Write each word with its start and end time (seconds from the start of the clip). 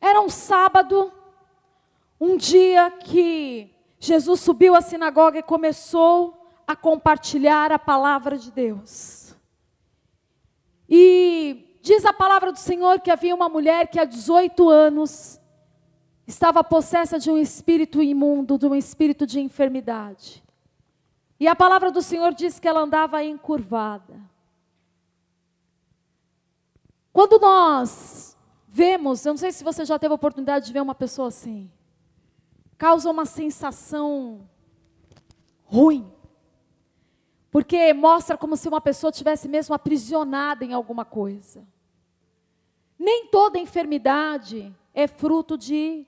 Era 0.00 0.20
um 0.20 0.28
sábado, 0.28 1.12
um 2.20 2.36
dia 2.36 2.90
que 2.90 3.70
Jesus 3.98 4.40
subiu 4.40 4.74
à 4.74 4.80
sinagoga 4.80 5.38
e 5.38 5.42
começou 5.42 6.34
a 6.66 6.76
compartilhar 6.76 7.72
a 7.72 7.78
palavra 7.78 8.36
de 8.36 8.50
Deus. 8.50 9.34
E 10.88 11.73
diz 11.84 12.06
a 12.06 12.14
palavra 12.14 12.50
do 12.50 12.58
Senhor 12.58 12.98
que 12.98 13.10
havia 13.10 13.34
uma 13.34 13.46
mulher 13.46 13.88
que 13.88 14.00
há 14.00 14.06
18 14.06 14.70
anos 14.70 15.38
estava 16.26 16.64
possessa 16.64 17.18
de 17.18 17.30
um 17.30 17.36
espírito 17.36 18.02
imundo, 18.02 18.56
de 18.56 18.64
um 18.64 18.74
espírito 18.74 19.26
de 19.26 19.38
enfermidade. 19.38 20.42
E 21.38 21.46
a 21.46 21.54
palavra 21.54 21.92
do 21.92 22.00
Senhor 22.00 22.32
diz 22.32 22.58
que 22.58 22.66
ela 22.66 22.80
andava 22.80 23.22
encurvada. 23.22 24.18
Quando 27.12 27.38
nós 27.38 28.34
vemos, 28.66 29.26
eu 29.26 29.34
não 29.34 29.38
sei 29.38 29.52
se 29.52 29.62
você 29.62 29.84
já 29.84 29.98
teve 29.98 30.12
a 30.12 30.14
oportunidade 30.14 30.66
de 30.66 30.72
ver 30.72 30.80
uma 30.80 30.94
pessoa 30.94 31.28
assim, 31.28 31.70
causa 32.78 33.10
uma 33.10 33.26
sensação 33.26 34.48
ruim. 35.64 36.10
Porque 37.50 37.92
mostra 37.92 38.38
como 38.38 38.56
se 38.56 38.68
uma 38.68 38.80
pessoa 38.80 39.12
tivesse 39.12 39.48
mesmo 39.48 39.74
aprisionada 39.74 40.64
em 40.64 40.72
alguma 40.72 41.04
coisa. 41.04 41.73
Nem 43.04 43.26
toda 43.26 43.58
enfermidade 43.58 44.74
é 44.94 45.06
fruto 45.06 45.58
de 45.58 46.06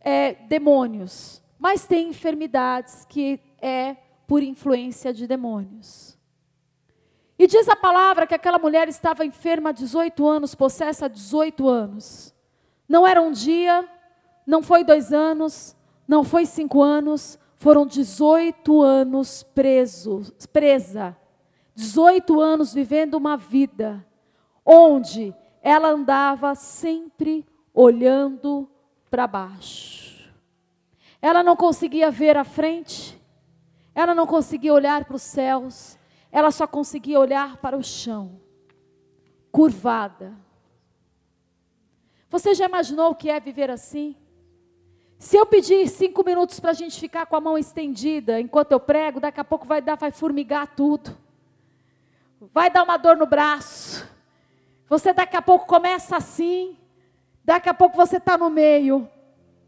é, 0.00 0.32
demônios, 0.32 1.42
mas 1.58 1.84
tem 1.86 2.08
enfermidades 2.08 3.04
que 3.04 3.38
é 3.60 3.94
por 4.26 4.42
influência 4.42 5.12
de 5.12 5.26
demônios. 5.26 6.18
E 7.38 7.46
diz 7.46 7.68
a 7.68 7.76
palavra 7.76 8.26
que 8.26 8.34
aquela 8.34 8.58
mulher 8.58 8.88
estava 8.88 9.22
enferma 9.22 9.68
há 9.68 9.72
18 9.72 10.26
anos, 10.26 10.54
possessa 10.54 11.04
há 11.04 11.08
18 11.08 11.68
anos. 11.68 12.34
Não 12.88 13.06
era 13.06 13.20
um 13.20 13.30
dia, 13.30 13.86
não 14.46 14.62
foi 14.62 14.84
dois 14.84 15.12
anos, 15.12 15.76
não 16.08 16.24
foi 16.24 16.46
cinco 16.46 16.80
anos, 16.80 17.38
foram 17.56 17.84
18 17.84 18.80
anos 18.80 19.42
presos, 19.42 20.32
presa. 20.46 21.14
18 21.74 22.40
anos 22.40 22.72
vivendo 22.72 23.12
uma 23.12 23.36
vida 23.36 24.02
onde 24.64 25.34
ela 25.68 25.88
andava 25.88 26.54
sempre 26.54 27.44
olhando 27.74 28.66
para 29.10 29.26
baixo. 29.26 30.32
Ela 31.20 31.42
não 31.42 31.54
conseguia 31.54 32.10
ver 32.10 32.38
a 32.38 32.44
frente, 32.44 33.20
ela 33.94 34.14
não 34.14 34.26
conseguia 34.26 34.72
olhar 34.72 35.04
para 35.04 35.16
os 35.16 35.20
céus, 35.20 35.98
ela 36.32 36.50
só 36.50 36.66
conseguia 36.66 37.20
olhar 37.20 37.58
para 37.58 37.76
o 37.76 37.82
chão, 37.82 38.40
curvada. 39.52 40.32
Você 42.30 42.54
já 42.54 42.64
imaginou 42.64 43.10
o 43.10 43.14
que 43.14 43.28
é 43.28 43.38
viver 43.38 43.70
assim? 43.70 44.16
Se 45.18 45.36
eu 45.36 45.44
pedir 45.44 45.86
cinco 45.88 46.24
minutos 46.24 46.58
para 46.58 46.70
a 46.70 46.74
gente 46.74 46.98
ficar 46.98 47.26
com 47.26 47.36
a 47.36 47.40
mão 47.42 47.58
estendida 47.58 48.40
enquanto 48.40 48.72
eu 48.72 48.80
prego, 48.80 49.20
daqui 49.20 49.38
a 49.38 49.44
pouco 49.44 49.66
vai 49.66 49.82
dar, 49.82 49.96
vai 49.96 50.12
formigar 50.12 50.66
tudo. 50.74 51.14
Vai 52.54 52.70
dar 52.70 52.84
uma 52.84 52.96
dor 52.96 53.18
no 53.18 53.26
braço. 53.26 54.16
Você 54.88 55.12
daqui 55.12 55.36
a 55.36 55.42
pouco 55.42 55.66
começa 55.66 56.16
assim, 56.16 56.76
daqui 57.44 57.68
a 57.68 57.74
pouco 57.74 57.96
você 57.96 58.16
está 58.16 58.38
no 58.38 58.48
meio, 58.48 59.08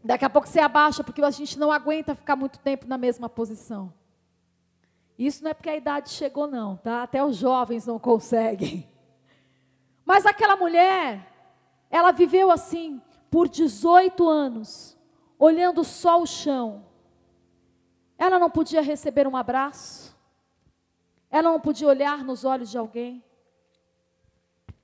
daqui 0.03 0.25
a 0.25 0.29
pouco 0.29 0.47
você 0.47 0.59
abaixa, 0.59 1.03
porque 1.03 1.21
a 1.21 1.29
gente 1.29 1.59
não 1.59 1.71
aguenta 1.71 2.15
ficar 2.15 2.35
muito 2.35 2.57
tempo 2.59 2.87
na 2.87 2.97
mesma 2.97 3.29
posição. 3.29 3.93
Isso 5.17 5.43
não 5.43 5.51
é 5.51 5.53
porque 5.53 5.69
a 5.69 5.75
idade 5.75 6.09
chegou, 6.09 6.47
não, 6.47 6.77
tá? 6.77 7.03
Até 7.03 7.23
os 7.23 7.35
jovens 7.35 7.85
não 7.85 7.99
conseguem. 7.99 8.89
Mas 10.03 10.25
aquela 10.25 10.55
mulher, 10.55 11.27
ela 11.91 12.11
viveu 12.11 12.49
assim 12.49 12.99
por 13.29 13.47
18 13.47 14.27
anos 14.27 14.97
olhando 15.37 15.83
só 15.83 16.21
o 16.21 16.25
chão. 16.25 16.85
Ela 18.17 18.39
não 18.39 18.49
podia 18.49 18.81
receber 18.81 19.27
um 19.27 19.37
abraço. 19.37 20.15
Ela 21.29 21.51
não 21.51 21.59
podia 21.59 21.87
olhar 21.87 22.23
nos 22.23 22.43
olhos 22.43 22.69
de 22.69 22.77
alguém. 22.77 23.23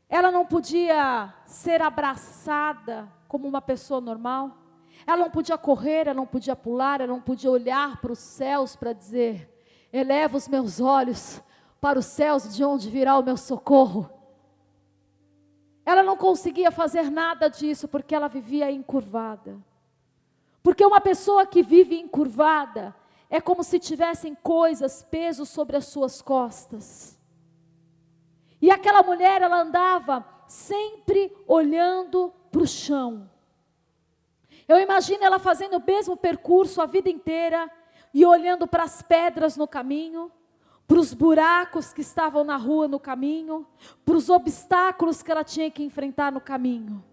Ela 0.09 0.31
não 0.31 0.45
podia 0.45 1.34
ser 1.45 1.81
abraçada 1.81 3.12
como 3.28 3.47
uma 3.47 3.62
pessoa 3.62 4.00
normal. 4.00 4.57
Ela 5.06 5.18
não 5.18 5.29
podia 5.29 5.57
correr, 5.57 6.07
ela 6.07 6.13
não 6.13 6.25
podia 6.25 6.56
pular, 6.56 7.01
ela 7.01 7.12
não 7.12 7.22
podia 7.22 7.51
olhar 7.51 8.00
para 8.00 8.12
os 8.12 8.19
céus 8.19 8.75
para 8.75 8.94
dizer: 8.94 9.50
eleva 9.91 10.38
os 10.38 10.47
meus 10.47 10.79
olhos 10.79 11.41
para 11.79 12.00
os 12.00 12.06
céus, 12.06 12.56
de 12.56 12.63
onde 12.63 12.90
virá 12.90 13.18
o 13.18 13.23
meu 13.23 13.38
socorro. 13.38 14.09
Ela 15.85 16.03
não 16.03 16.18
conseguia 16.18 16.72
fazer 16.72 17.09
nada 17.09 17.47
disso 17.47 17.88
porque 17.88 18.13
ela 18.13 18.28
vivia 18.28 18.72
encurvada. 18.72 19.57
Porque 20.62 20.85
uma 20.85 21.00
pessoa 21.00 21.45
que 21.45 21.63
vive 21.63 21.97
encurvada 21.97 22.94
é 23.29 23.39
como 23.39 23.63
se 23.63 23.79
tivessem 23.79 24.35
coisas, 24.35 25.03
pesos 25.03 25.47
sobre 25.47 25.78
as 25.78 25.85
suas 25.85 26.22
costas. 26.22 27.17
E 28.62 28.72
aquela 28.72 29.03
mulher, 29.03 29.41
ela 29.41 29.62
andava 29.62 30.25
sempre 30.47 31.35
olhando 31.47 32.34
para 32.51 32.62
o 32.62 32.68
chão. 32.68 33.29
Eu 34.68 34.79
imagino 34.79 35.23
ela 35.23 35.40
fazendo 35.40 35.78
o 35.78 35.84
mesmo 35.85 36.18
percurso 36.18 36.81
a 36.81 36.85
vida 36.85 37.09
inteira 37.09 37.72
e 38.13 38.25
olhando 38.25 38.68
para 38.68 38.84
as 38.84 39.01
pedras 39.01 39.56
no 39.56 39.68
caminho, 39.68 40.31
para 40.88 41.00
os 41.00 41.13
buracos 41.13 41.94
que 41.94 42.01
estavam 42.01 42.44
na 42.44 42.57
rua 42.57 42.88
no 42.88 43.00
caminho, 43.00 43.68
para 44.06 44.16
os 44.16 44.29
obstáculos 44.29 45.22
que 45.22 45.31
ela 45.31 45.44
tinha 45.44 45.69
que 45.69 45.84
enfrentar 45.84 46.31
no 46.31 46.41
caminho. 46.41 47.03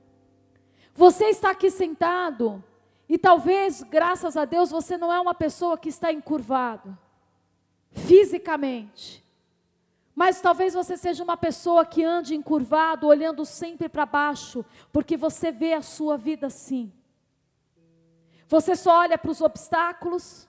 Você 0.94 1.26
está 1.26 1.50
aqui 1.50 1.70
sentado 1.70 2.62
e 3.08 3.18
talvez, 3.18 3.82
graças 3.82 4.36
a 4.36 4.44
Deus, 4.44 4.70
você 4.70 4.96
não 4.96 5.12
é 5.12 5.20
uma 5.20 5.34
pessoa 5.34 5.76
que 5.76 5.88
está 5.88 6.12
encurvado 6.12 6.96
fisicamente. 7.90 9.23
Mas 10.14 10.40
talvez 10.40 10.74
você 10.74 10.96
seja 10.96 11.24
uma 11.24 11.36
pessoa 11.36 11.84
que 11.84 12.04
ande 12.04 12.36
encurvado, 12.36 13.06
olhando 13.06 13.44
sempre 13.44 13.88
para 13.88 14.06
baixo, 14.06 14.64
porque 14.92 15.16
você 15.16 15.50
vê 15.50 15.74
a 15.74 15.82
sua 15.82 16.16
vida 16.16 16.46
assim. 16.46 16.92
Você 18.46 18.76
só 18.76 18.98
olha 19.00 19.18
para 19.18 19.30
os 19.30 19.40
obstáculos, 19.40 20.48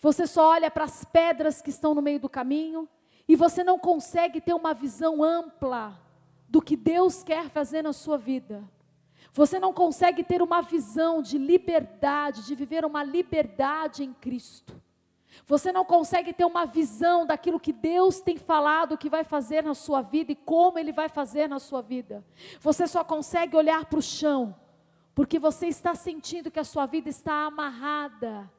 você 0.00 0.26
só 0.26 0.50
olha 0.50 0.70
para 0.70 0.84
as 0.84 1.04
pedras 1.04 1.62
que 1.62 1.70
estão 1.70 1.94
no 1.94 2.02
meio 2.02 2.18
do 2.18 2.28
caminho, 2.28 2.88
e 3.28 3.36
você 3.36 3.62
não 3.62 3.78
consegue 3.78 4.40
ter 4.40 4.54
uma 4.54 4.74
visão 4.74 5.22
ampla 5.22 5.96
do 6.48 6.60
que 6.60 6.74
Deus 6.76 7.22
quer 7.22 7.48
fazer 7.48 7.82
na 7.82 7.92
sua 7.92 8.18
vida. 8.18 8.68
Você 9.32 9.60
não 9.60 9.72
consegue 9.72 10.24
ter 10.24 10.42
uma 10.42 10.60
visão 10.60 11.22
de 11.22 11.38
liberdade, 11.38 12.44
de 12.44 12.56
viver 12.56 12.84
uma 12.84 13.04
liberdade 13.04 14.02
em 14.02 14.12
Cristo. 14.12 14.74
Você 15.46 15.72
não 15.72 15.84
consegue 15.84 16.32
ter 16.32 16.44
uma 16.44 16.66
visão 16.66 17.26
daquilo 17.26 17.60
que 17.60 17.72
Deus 17.72 18.20
tem 18.20 18.36
falado 18.36 18.98
que 18.98 19.10
vai 19.10 19.24
fazer 19.24 19.62
na 19.62 19.74
sua 19.74 20.02
vida 20.02 20.32
e 20.32 20.36
como 20.36 20.78
Ele 20.78 20.92
vai 20.92 21.08
fazer 21.08 21.48
na 21.48 21.58
sua 21.58 21.82
vida. 21.82 22.24
Você 22.60 22.86
só 22.86 23.02
consegue 23.02 23.56
olhar 23.56 23.84
para 23.86 23.98
o 23.98 24.02
chão, 24.02 24.54
porque 25.14 25.38
você 25.38 25.66
está 25.66 25.94
sentindo 25.94 26.50
que 26.50 26.60
a 26.60 26.64
sua 26.64 26.86
vida 26.86 27.08
está 27.08 27.46
amarrada 27.46 28.50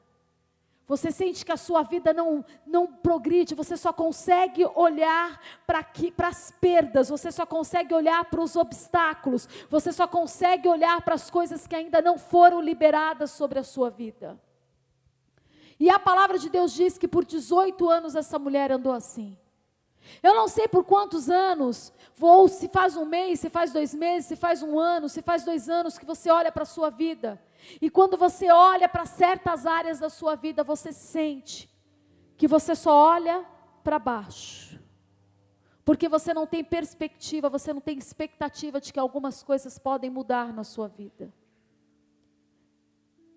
você 0.92 1.10
sente 1.10 1.46
que 1.46 1.52
a 1.54 1.58
sua 1.58 1.84
vida 1.84 2.12
não, 2.12 2.44
não 2.68 2.86
progride, 2.86 3.56
você 3.56 3.78
só 3.78 3.94
consegue 3.94 4.66
olhar 4.76 5.40
para 5.66 5.88
as 6.28 6.52
perdas, 6.52 7.08
você 7.08 7.32
só 7.32 7.46
consegue 7.46 7.94
olhar 7.94 8.26
para 8.26 8.42
os 8.42 8.58
obstáculos, 8.58 9.48
você 9.70 9.94
só 9.94 10.06
consegue 10.06 10.68
olhar 10.68 11.02
para 11.02 11.16
as 11.16 11.30
coisas 11.30 11.66
que 11.66 11.78
ainda 11.78 12.02
não 12.02 12.18
foram 12.18 12.60
liberadas 12.60 13.32
sobre 13.32 13.58
a 13.58 13.64
sua 13.64 13.90
vida. 13.90 14.38
E 15.82 15.90
a 15.90 15.98
palavra 15.98 16.38
de 16.38 16.48
Deus 16.48 16.74
diz 16.74 16.96
que 16.96 17.08
por 17.08 17.26
18 17.26 17.90
anos 17.90 18.16
essa 18.16 18.38
mulher 18.38 18.72
andou 18.72 18.94
assim. 18.94 19.36
Eu 20.22 20.36
não 20.36 20.48
sei 20.48 20.68
por 20.68 20.84
quantos 20.84 21.28
anos, 21.28 21.92
ou 22.20 22.48
se 22.48 22.68
faz 22.70 22.96
um 22.96 23.04
mês, 23.04 23.40
se 23.40 23.50
faz 23.50 23.74
dois 23.74 23.92
meses, 23.92 24.28
se 24.28 24.36
faz 24.36 24.62
um 24.62 24.78
ano, 24.78 25.10
se 25.10 25.24
faz 25.24 25.44
dois 25.44 25.68
anos 25.70 25.98
que 25.98 26.06
você 26.06 26.30
olha 26.30 26.52
para 26.52 26.62
a 26.62 26.68
sua 26.68 26.92
vida. 26.92 27.42
E 27.82 27.90
quando 27.90 28.16
você 28.16 28.52
olha 28.52 28.88
para 28.88 29.08
certas 29.08 29.66
áreas 29.66 30.00
da 30.00 30.12
sua 30.12 30.36
vida, 30.36 30.64
você 30.64 30.94
sente 30.94 31.68
que 32.38 32.48
você 32.48 32.76
só 32.76 32.96
olha 32.96 33.44
para 33.84 33.98
baixo. 33.98 34.80
Porque 35.84 36.08
você 36.08 36.32
não 36.32 36.46
tem 36.46 36.64
perspectiva, 36.64 37.50
você 37.50 37.74
não 37.74 37.82
tem 37.82 37.98
expectativa 37.98 38.80
de 38.80 38.94
que 38.94 39.00
algumas 39.00 39.42
coisas 39.42 39.80
podem 39.80 40.12
mudar 40.12 40.54
na 40.54 40.64
sua 40.64 40.88
vida. 40.88 41.34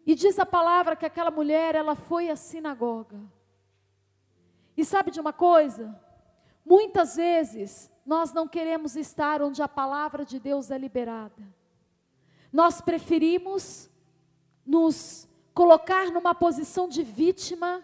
E 0.06 0.14
diz 0.14 0.38
a 0.38 0.46
palavra 0.46 0.96
que 0.96 1.06
aquela 1.06 1.30
mulher, 1.30 1.74
ela 1.74 1.94
foi 1.94 2.28
à 2.28 2.36
sinagoga. 2.36 3.20
E 4.76 4.84
sabe 4.84 5.10
de 5.10 5.20
uma 5.20 5.32
coisa? 5.32 5.98
Muitas 6.64 7.16
vezes 7.16 7.90
nós 8.04 8.32
não 8.32 8.46
queremos 8.46 8.96
estar 8.96 9.42
onde 9.42 9.62
a 9.62 9.68
palavra 9.68 10.24
de 10.24 10.38
Deus 10.38 10.70
é 10.70 10.78
liberada. 10.78 11.42
nós 12.52 12.80
preferimos 12.80 13.90
nos 14.64 15.28
colocar 15.52 16.12
numa 16.12 16.32
posição 16.34 16.88
de 16.88 17.02
vítima, 17.02 17.82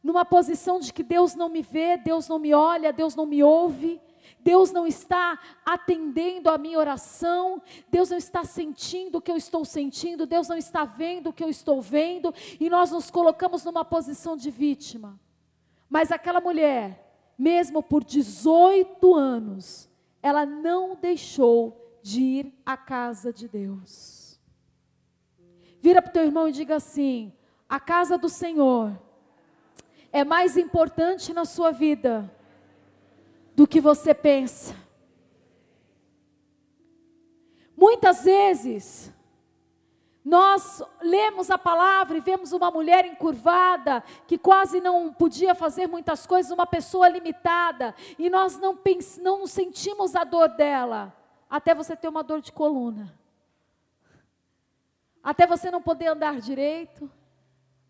numa 0.00 0.24
posição 0.24 0.78
de 0.78 0.92
que 0.92 1.02
Deus 1.02 1.34
não 1.34 1.48
me 1.48 1.60
vê, 1.60 1.96
Deus 1.96 2.28
não 2.28 2.38
me 2.38 2.54
olha, 2.54 2.92
Deus 2.92 3.16
não 3.16 3.26
me 3.26 3.42
ouve, 3.42 4.00
Deus 4.42 4.72
não 4.72 4.86
está 4.86 5.38
atendendo 5.64 6.50
a 6.50 6.58
minha 6.58 6.78
oração, 6.78 7.62
Deus 7.88 8.10
não 8.10 8.18
está 8.18 8.44
sentindo 8.44 9.18
o 9.18 9.20
que 9.20 9.30
eu 9.30 9.36
estou 9.36 9.64
sentindo, 9.64 10.26
Deus 10.26 10.48
não 10.48 10.56
está 10.56 10.84
vendo 10.84 11.28
o 11.28 11.32
que 11.32 11.44
eu 11.44 11.48
estou 11.48 11.80
vendo, 11.80 12.34
e 12.58 12.68
nós 12.68 12.90
nos 12.90 13.10
colocamos 13.10 13.64
numa 13.64 13.84
posição 13.84 14.36
de 14.36 14.50
vítima. 14.50 15.18
Mas 15.88 16.10
aquela 16.10 16.40
mulher, 16.40 17.14
mesmo 17.38 17.82
por 17.82 18.02
18 18.02 19.14
anos, 19.14 19.88
ela 20.22 20.44
não 20.44 20.96
deixou 20.96 21.98
de 22.02 22.20
ir 22.20 22.54
à 22.66 22.76
casa 22.76 23.32
de 23.32 23.46
Deus. 23.46 24.40
Vira 25.80 26.02
para 26.02 26.10
o 26.10 26.12
teu 26.12 26.24
irmão 26.24 26.48
e 26.48 26.52
diga 26.52 26.76
assim: 26.76 27.32
a 27.68 27.78
casa 27.78 28.18
do 28.18 28.28
Senhor 28.28 28.96
é 30.12 30.24
mais 30.24 30.56
importante 30.56 31.32
na 31.32 31.44
sua 31.44 31.70
vida 31.70 32.30
do 33.54 33.66
que 33.66 33.80
você 33.80 34.14
pensa. 34.14 34.74
Muitas 37.76 38.24
vezes, 38.24 39.12
nós 40.24 40.80
lemos 41.00 41.50
a 41.50 41.58
palavra 41.58 42.16
e 42.16 42.20
vemos 42.20 42.52
uma 42.52 42.70
mulher 42.70 43.04
encurvada, 43.04 44.04
que 44.26 44.38
quase 44.38 44.80
não 44.80 45.12
podia 45.12 45.54
fazer 45.54 45.88
muitas 45.88 46.26
coisas, 46.26 46.52
uma 46.52 46.66
pessoa 46.66 47.08
limitada, 47.08 47.94
e 48.18 48.30
nós 48.30 48.56
não, 48.58 48.76
pens 48.76 49.18
não 49.18 49.46
sentimos 49.46 50.14
a 50.14 50.22
dor 50.22 50.48
dela, 50.50 51.12
até 51.50 51.74
você 51.74 51.96
ter 51.96 52.08
uma 52.08 52.22
dor 52.22 52.40
de 52.40 52.52
coluna, 52.52 53.12
até 55.22 55.46
você 55.46 55.70
não 55.70 55.82
poder 55.82 56.06
andar 56.06 56.40
direito, 56.40 57.10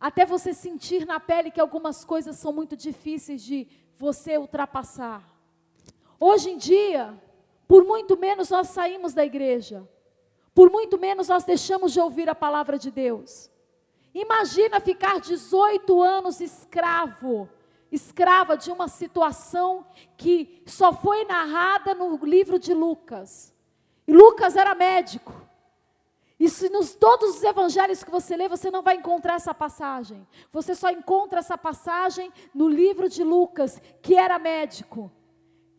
até 0.01 0.25
você 0.25 0.55
sentir 0.55 1.07
na 1.07 1.21
pele 1.21 1.51
que 1.51 1.61
algumas 1.61 2.05
coisas 2.05 2.37
são 2.37 2.53
muito 2.53 2.77
difíceis 2.77 3.43
de 3.43 3.69
você 3.95 4.37
ultrapassar. 4.39 5.32
Hoje 6.25 6.51
em 6.51 6.57
dia, 6.57 7.21
por 7.67 7.85
muito 7.85 8.17
menos 8.17 8.49
nós 8.49 8.69
saímos 8.69 9.13
da 9.13 9.25
igreja, 9.25 9.83
por 10.55 10.71
muito 10.71 10.97
menos 10.97 11.27
nós 11.27 11.43
deixamos 11.43 11.93
de 11.93 11.99
ouvir 11.99 12.29
a 12.29 12.35
palavra 12.35 12.79
de 12.79 12.93
Deus. 12.93 13.51
Imagina 14.15 14.79
ficar 14.79 15.19
18 15.19 16.01
anos 16.01 16.41
escravo, 16.41 17.49
escrava 17.91 18.57
de 18.57 18.71
uma 18.71 18.87
situação 18.87 19.85
que 20.17 20.63
só 20.65 20.93
foi 20.93 21.25
narrada 21.25 21.93
no 21.93 22.15
livro 22.25 22.57
de 22.57 22.73
Lucas. 22.73 23.53
E 24.07 24.13
Lucas 24.13 24.55
era 24.55 24.77
médico. 24.77 25.35
E 26.39 26.49
se 26.49 26.69
nos 26.69 26.95
todos 26.95 27.39
os 27.39 27.43
evangelhos 27.43 28.05
que 28.05 28.13
você 28.13 28.37
lê, 28.37 28.49
você 28.49 28.71
não 28.71 28.83
vai 28.83 28.95
encontrar 28.95 29.35
essa 29.35 29.53
passagem. 29.53 30.25
Você 30.53 30.73
só 30.77 30.89
encontra 30.89 31.41
essa 31.41 31.59
passagem 31.59 32.33
no 32.55 32.69
livro 32.69 33.09
de 33.09 33.25
Lucas, 33.25 33.83
que 34.01 34.15
era 34.15 34.39
médico. 34.39 35.11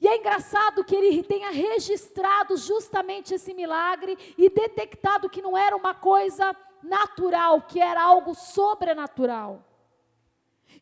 E 0.04 0.08
é 0.08 0.18
engraçado 0.18 0.84
que 0.84 0.94
ele 0.94 1.24
tenha 1.24 1.50
registrado 1.50 2.58
justamente 2.58 3.34
esse 3.34 3.54
milagre 3.54 4.18
e 4.38 4.50
detectado 4.50 5.30
que 5.30 5.42
não 5.42 5.58
era 5.58 5.74
uma 5.78 5.96
coisa 5.96 6.54
natural, 6.84 7.62
que 7.62 7.80
era 7.80 8.04
algo 8.04 8.36
sobrenatural. 8.36 9.64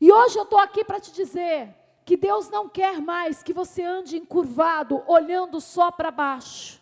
E 0.02 0.12
hoje 0.12 0.40
eu 0.40 0.44
estou 0.44 0.58
aqui 0.58 0.84
para 0.84 1.00
te 1.00 1.12
dizer 1.12 1.70
que 2.04 2.18
Deus 2.18 2.50
não 2.50 2.68
quer 2.68 3.00
mais 3.00 3.44
que 3.44 3.54
você 3.54 3.84
ande 3.84 4.18
encurvado, 4.18 5.04
olhando 5.06 5.62
só 5.62 5.92
para 5.92 6.10
baixo. 6.10 6.82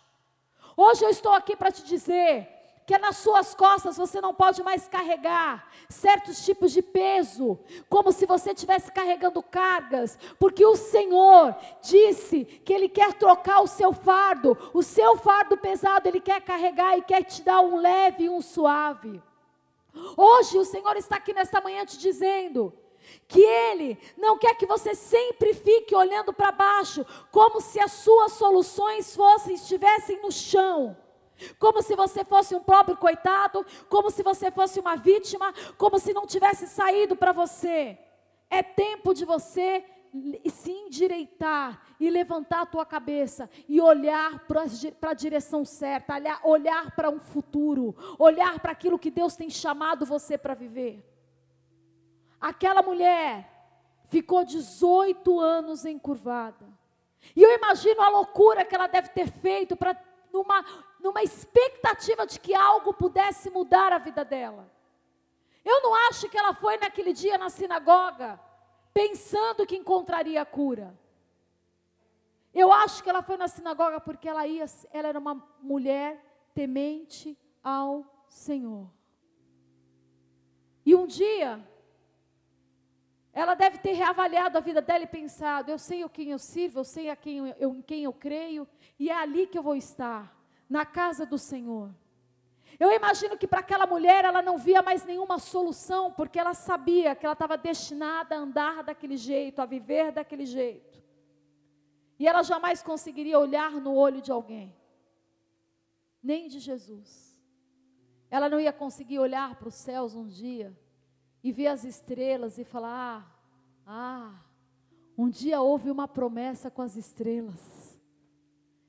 Hoje 0.74 1.04
eu 1.04 1.10
estou 1.10 1.34
aqui 1.34 1.54
para 1.54 1.70
te 1.70 1.84
dizer 1.84 2.48
que 2.90 2.98
nas 2.98 3.18
suas 3.18 3.54
costas 3.54 3.96
você 3.96 4.20
não 4.20 4.34
pode 4.34 4.64
mais 4.64 4.88
carregar 4.88 5.70
certos 5.88 6.44
tipos 6.44 6.72
de 6.72 6.82
peso, 6.82 7.56
como 7.88 8.10
se 8.10 8.26
você 8.26 8.50
estivesse 8.50 8.90
carregando 8.90 9.40
cargas, 9.44 10.18
porque 10.40 10.66
o 10.66 10.74
Senhor 10.74 11.54
disse 11.80 12.44
que 12.44 12.72
Ele 12.72 12.88
quer 12.88 13.12
trocar 13.12 13.60
o 13.60 13.68
seu 13.68 13.92
fardo, 13.92 14.58
o 14.74 14.82
seu 14.82 15.16
fardo 15.16 15.56
pesado 15.56 16.08
Ele 16.08 16.18
quer 16.18 16.40
carregar 16.40 16.98
e 16.98 17.02
quer 17.02 17.22
te 17.22 17.42
dar 17.42 17.60
um 17.60 17.76
leve 17.76 18.24
e 18.24 18.28
um 18.28 18.42
suave. 18.42 19.22
Hoje 20.16 20.58
o 20.58 20.64
Senhor 20.64 20.96
está 20.96 21.14
aqui 21.14 21.32
nesta 21.32 21.60
manhã 21.60 21.86
te 21.86 21.96
dizendo 21.96 22.72
que 23.28 23.40
Ele 23.40 23.96
não 24.18 24.36
quer 24.36 24.56
que 24.56 24.66
você 24.66 24.96
sempre 24.96 25.54
fique 25.54 25.94
olhando 25.94 26.32
para 26.32 26.50
baixo, 26.50 27.06
como 27.30 27.60
se 27.60 27.78
as 27.78 27.92
suas 27.92 28.32
soluções 28.32 29.14
fossem 29.14 29.54
estivessem 29.54 30.20
no 30.20 30.32
chão 30.32 30.96
como 31.58 31.82
se 31.82 31.94
você 31.94 32.24
fosse 32.24 32.54
um 32.54 32.60
pobre 32.60 32.96
coitado, 32.96 33.64
como 33.88 34.10
se 34.10 34.22
você 34.22 34.50
fosse 34.50 34.80
uma 34.80 34.96
vítima, 34.96 35.52
como 35.76 35.98
se 35.98 36.12
não 36.12 36.26
tivesse 36.26 36.66
saído 36.66 37.16
para 37.16 37.32
você. 37.32 37.98
É 38.48 38.62
tempo 38.62 39.14
de 39.14 39.24
você 39.24 39.84
se 40.50 40.72
endireitar 40.72 41.80
e 42.00 42.10
levantar 42.10 42.62
a 42.62 42.66
tua 42.66 42.84
cabeça 42.84 43.48
e 43.68 43.80
olhar 43.80 44.40
para 44.46 45.10
a 45.10 45.14
direção 45.14 45.64
certa, 45.64 46.20
olhar 46.42 46.90
para 46.96 47.10
um 47.10 47.20
futuro, 47.20 47.94
olhar 48.18 48.58
para 48.58 48.72
aquilo 48.72 48.98
que 48.98 49.10
Deus 49.10 49.36
tem 49.36 49.48
chamado 49.48 50.04
você 50.04 50.36
para 50.36 50.54
viver. 50.54 51.06
Aquela 52.40 52.82
mulher 52.82 53.48
ficou 54.08 54.44
18 54.44 55.38
anos 55.38 55.84
encurvada. 55.84 56.66
E 57.36 57.42
eu 57.42 57.54
imagino 57.54 58.00
a 58.02 58.08
loucura 58.08 58.64
que 58.64 58.74
ela 58.74 58.86
deve 58.86 59.10
ter 59.10 59.30
feito 59.30 59.76
para 59.76 59.96
numa, 60.32 60.64
numa 61.02 61.22
expectativa 61.22 62.26
de 62.26 62.38
que 62.38 62.54
algo 62.54 62.92
pudesse 62.92 63.50
mudar 63.50 63.92
a 63.92 63.98
vida 63.98 64.24
dela. 64.24 64.70
Eu 65.64 65.82
não 65.82 65.94
acho 66.08 66.28
que 66.28 66.38
ela 66.38 66.54
foi 66.54 66.76
naquele 66.78 67.12
dia 67.12 67.36
na 67.36 67.50
sinagoga 67.50 68.40
pensando 68.92 69.66
que 69.66 69.76
encontraria 69.76 70.42
a 70.42 70.46
cura. 70.46 70.98
Eu 72.52 72.72
acho 72.72 73.02
que 73.02 73.08
ela 73.08 73.22
foi 73.22 73.36
na 73.36 73.48
sinagoga 73.48 74.00
porque 74.00 74.28
ela 74.28 74.46
ia, 74.46 74.64
ela 74.92 75.08
era 75.08 75.18
uma 75.18 75.34
mulher 75.60 76.22
temente 76.54 77.38
ao 77.62 78.04
Senhor. 78.28 78.90
E 80.84 80.94
um 80.94 81.06
dia 81.06 81.64
ela 83.32 83.54
deve 83.54 83.78
ter 83.78 83.92
reavaliado 83.92 84.58
a 84.58 84.60
vida 84.60 84.82
dela 84.82 85.04
e 85.04 85.06
pensado: 85.06 85.70
eu 85.70 85.78
sei 85.78 86.04
o 86.04 86.08
quem 86.08 86.30
eu 86.30 86.38
sirvo, 86.38 86.80
eu 86.80 86.84
sei 86.84 87.10
a 87.10 87.16
quem 87.16 87.48
eu, 87.58 87.74
em 87.74 87.82
quem 87.82 88.04
eu 88.04 88.12
creio, 88.12 88.66
e 88.98 89.08
é 89.08 89.14
ali 89.14 89.46
que 89.46 89.56
eu 89.56 89.62
vou 89.62 89.76
estar, 89.76 90.36
na 90.70 90.86
casa 90.86 91.26
do 91.26 91.36
Senhor. 91.36 91.92
Eu 92.78 92.92
imagino 92.92 93.36
que 93.36 93.46
para 93.46 93.58
aquela 93.60 93.86
mulher 93.86 94.24
ela 94.24 94.40
não 94.40 94.56
via 94.56 94.80
mais 94.80 95.04
nenhuma 95.04 95.38
solução, 95.40 96.12
porque 96.12 96.38
ela 96.38 96.54
sabia 96.54 97.16
que 97.16 97.26
ela 97.26 97.32
estava 97.32 97.58
destinada 97.58 98.36
a 98.36 98.38
andar 98.38 98.84
daquele 98.84 99.16
jeito, 99.16 99.60
a 99.60 99.66
viver 99.66 100.12
daquele 100.12 100.46
jeito. 100.46 101.02
E 102.18 102.28
ela 102.28 102.42
jamais 102.42 102.82
conseguiria 102.82 103.38
olhar 103.38 103.72
no 103.72 103.94
olho 103.94 104.22
de 104.22 104.30
alguém, 104.30 104.74
nem 106.22 106.48
de 106.48 106.60
Jesus. 106.60 107.36
Ela 108.30 108.48
não 108.48 108.60
ia 108.60 108.72
conseguir 108.72 109.18
olhar 109.18 109.56
para 109.56 109.68
os 109.68 109.74
céus 109.74 110.14
um 110.14 110.28
dia 110.28 110.74
e 111.42 111.50
ver 111.50 111.66
as 111.66 111.82
estrelas 111.82 112.58
e 112.58 112.64
falar: 112.64 113.26
ah, 113.84 114.32
ah, 114.32 114.44
um 115.18 115.28
dia 115.28 115.60
houve 115.60 115.90
uma 115.90 116.06
promessa 116.06 116.70
com 116.70 116.80
as 116.80 116.96
estrelas. 116.96 117.98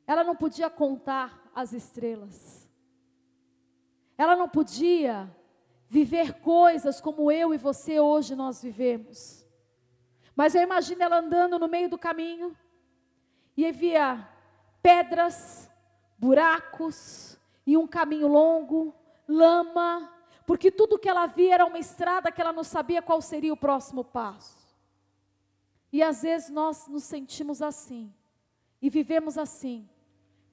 Ela 0.06 0.24
não 0.24 0.36
podia 0.36 0.70
contar 0.70 1.41
as 1.54 1.74
estrelas. 1.74 2.70
Ela 4.18 4.36
não 4.36 4.48
podia 4.48 5.30
viver 5.90 6.36
coisas 6.42 7.02
como 7.02 7.32
eu 7.32 7.54
e 7.54 7.58
você 7.58 8.00
hoje 8.00 8.36
nós 8.36 8.62
vivemos. 8.62 9.46
Mas 10.36 10.56
eu 10.56 10.62
imagino 10.62 11.04
ela 11.04 11.20
andando 11.20 11.60
no 11.60 11.68
meio 11.68 11.90
do 11.90 11.98
caminho 11.98 12.56
e 13.58 13.72
via 13.72 14.28
pedras, 14.82 15.70
buracos 16.18 17.38
e 17.66 17.78
um 17.78 17.88
caminho 17.88 18.28
longo, 18.28 18.96
lama, 19.28 20.12
porque 20.46 20.72
tudo 20.72 21.00
que 21.00 21.10
ela 21.10 21.26
via 21.28 21.56
era 21.56 21.66
uma 21.66 21.80
estrada 21.80 22.32
que 22.32 22.42
ela 22.42 22.54
não 22.54 22.64
sabia 22.64 23.02
qual 23.02 23.22
seria 23.22 23.54
o 23.54 23.58
próximo 23.58 24.04
passo. 24.04 24.58
E 25.92 26.02
às 26.02 26.22
vezes 26.22 26.50
nós 26.50 26.88
nos 26.88 27.04
sentimos 27.04 27.62
assim, 27.62 28.14
e 28.82 28.90
vivemos 28.90 29.38
assim, 29.38 29.88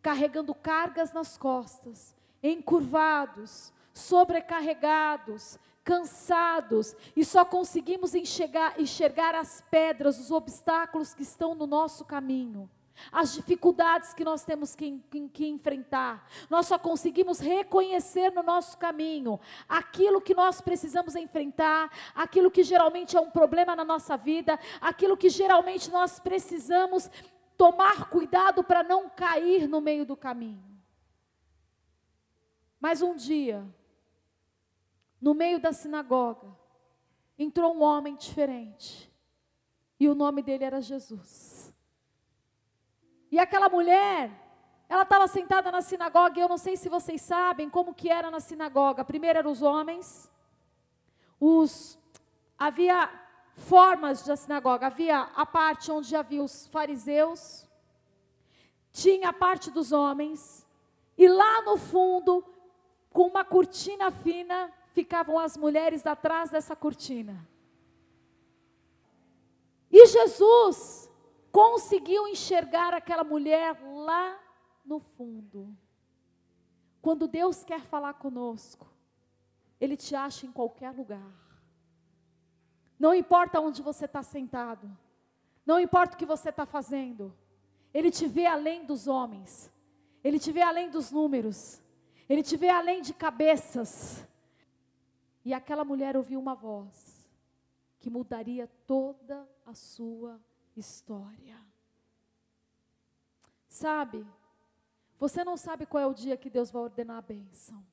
carregando 0.03 0.55
cargas 0.55 1.13
nas 1.13 1.37
costas, 1.37 2.15
encurvados, 2.43 3.73
sobrecarregados, 3.93 5.59
cansados, 5.83 6.95
e 7.17 7.25
só 7.25 7.45
conseguimos 7.45 8.15
enxergar, 8.15 8.79
enxergar 8.79 9.35
as 9.35 9.63
pedras, 9.71 10.19
os 10.21 10.31
obstáculos 10.31 11.15
que 11.15 11.23
estão 11.23 11.55
no 11.55 11.67
nosso 11.67 12.05
caminho 12.05 12.69
as 13.13 13.33
dificuldades 13.33 14.13
que 14.15 14.25
nós 14.25 14.45
temos 14.45 14.75
que, 14.75 15.01
que, 15.11 15.29
que, 15.29 15.47
enfrentar. 15.47 16.29
Nós 16.51 16.67
só 16.67 16.79
conseguimos 16.79 17.39
reconhecer 17.39 18.31
no 18.31 18.43
nosso 18.43 18.77
caminho 18.77 19.39
aquilo 19.69 20.21
que 20.21 20.35
nós 20.35 20.61
precisamos 20.61 21.15
enfrentar, 21.15 21.91
aquilo 22.15 22.51
que 22.51 22.63
geralmente 22.63 23.17
é 23.17 23.21
um 23.21 23.31
problema 23.31 23.77
na 23.77 23.85
nossa 23.85 24.17
vida, 24.17 24.59
aquilo 24.81 25.17
que 25.17 25.29
geralmente 25.29 25.91
nós 25.91 26.19
precisamos 26.19 27.11
tomar 27.59 28.09
cuidado 28.09 28.63
para 28.63 28.85
não 28.85 29.11
cair 29.11 29.69
no 29.69 29.81
meio 29.81 30.07
do 30.07 30.17
caminho. 30.17 30.65
Mas 32.81 33.03
um 33.03 33.17
dia, 33.17 33.67
no 35.21 35.35
meio 35.35 35.59
da 35.59 35.73
sinagoga, 35.73 36.57
entrou 37.37 37.75
um 37.75 37.83
homem 37.83 38.15
diferente. 38.15 39.13
E 39.99 40.09
o 40.09 40.15
nome 40.15 40.41
dele 40.41 40.63
era 40.63 40.81
Jesus. 40.81 41.75
E 43.33 43.41
aquela 43.41 43.69
mulher, 43.69 44.31
ela 44.89 45.03
estava 45.03 45.27
sentada 45.27 45.73
na 45.73 45.83
sinagoga, 45.83 46.39
e 46.39 46.43
eu 46.43 46.49
não 46.49 46.57
sei 46.57 46.77
se 46.77 46.89
vocês 46.89 47.21
sabem 47.21 47.69
como 47.69 47.93
que 47.93 48.09
era 48.09 48.31
na 48.31 48.39
sinagoga. 48.39 49.05
Primeiro 49.05 49.41
eram 49.41 49.51
os 49.51 49.63
homens, 49.63 50.31
os 51.41 51.99
havia 52.57 53.18
formas 53.59 54.23
da 54.23 54.37
sinagoga, 54.37 54.87
havia 54.87 55.21
a 55.35 55.45
parte 55.45 55.91
onde 55.91 56.15
havia 56.15 56.43
os 56.43 56.67
fariseus, 56.69 57.69
tinha 58.93 59.29
a 59.29 59.33
parte 59.33 59.71
dos 59.71 59.93
homens, 59.93 60.67
e 61.17 61.29
lá 61.29 61.63
no 61.63 61.77
fundo, 61.77 62.45
com 63.11 63.27
uma 63.27 63.45
cortina 63.45 64.11
fina, 64.11 64.73
ficavam 64.93 65.39
as 65.39 65.57
mulheres 65.57 66.07
atrás 66.07 66.51
dessa 66.51 66.75
cortina. 66.75 67.47
E 69.91 70.07
Jesus 70.07 71.11
conseguiu 71.51 72.29
enxergar 72.29 72.95
aquela 72.95 73.25
mulher 73.25 73.77
lá 73.83 74.39
no 74.85 75.01
fundo. 75.01 75.77
Quando 77.03 77.27
Deus 77.27 77.65
quer 77.65 77.81
falar 77.81 78.15
conosco, 78.15 78.87
Ele 79.81 79.97
te 79.97 80.15
acha 80.15 80.47
em 80.47 80.53
qualquer 80.53 80.91
lugar. 80.93 81.48
Não 82.99 83.15
importa 83.15 83.61
onde 83.61 83.81
você 83.81 84.07
está 84.07 84.23
sentado, 84.23 84.91
não 85.65 85.79
importa 85.79 86.15
o 86.15 86.19
que 86.19 86.27
você 86.27 86.49
está 86.49 86.67
fazendo, 86.67 87.33
Ele 87.95 88.11
te 88.11 88.27
vê 88.27 88.47
além 88.47 88.85
dos 88.85 89.07
homens, 89.07 89.71
Ele 90.25 90.39
te 90.39 90.51
vê 90.51 90.63
além 90.63 90.91
dos 90.91 91.11
números, 91.11 91.81
Ele 92.29 92.43
te 92.43 92.57
vê 92.57 92.69
além 92.69 93.03
de 93.03 93.15
cabeças. 93.15 94.27
E 95.45 95.55
aquela 95.55 95.85
mulher 95.85 96.17
ouviu 96.17 96.41
uma 96.41 96.55
voz 96.55 97.29
que 98.01 98.11
mudaria 98.11 98.67
toda 98.87 99.49
a 99.65 99.75
sua 99.75 100.41
história. 100.77 101.59
Sabe, 103.69 104.27
você 105.19 105.45
não 105.45 105.57
sabe 105.57 105.87
qual 105.87 106.03
é 106.03 106.07
o 106.07 106.15
dia 106.15 106.37
que 106.37 106.51
Deus 106.51 106.71
vai 106.71 106.83
ordenar 106.83 107.19
a 107.19 107.23
bênção. 107.23 107.85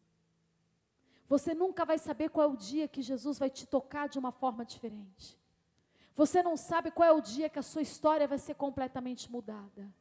Você 1.28 1.54
nunca 1.54 1.84
vai 1.86 1.98
saber 1.98 2.30
qual 2.30 2.50
é 2.50 2.54
o 2.54 2.58
dia 2.58 2.88
que 2.88 3.02
Jesus 3.02 3.40
vai 3.40 3.50
te 3.50 3.66
tocar 3.66 4.08
de 4.08 4.20
uma 4.20 4.32
forma 4.32 4.64
diferente. 4.64 5.38
Você 6.14 6.42
não 6.42 6.56
sabe 6.56 6.92
qual 6.92 7.10
é 7.10 7.12
o 7.12 7.22
dia 7.22 7.50
que 7.50 7.60
a 7.60 7.64
sua 7.64 7.82
história 7.82 8.28
vai 8.28 8.38
ser 8.38 8.56
completamente 8.56 9.30
mudada. 9.32 9.94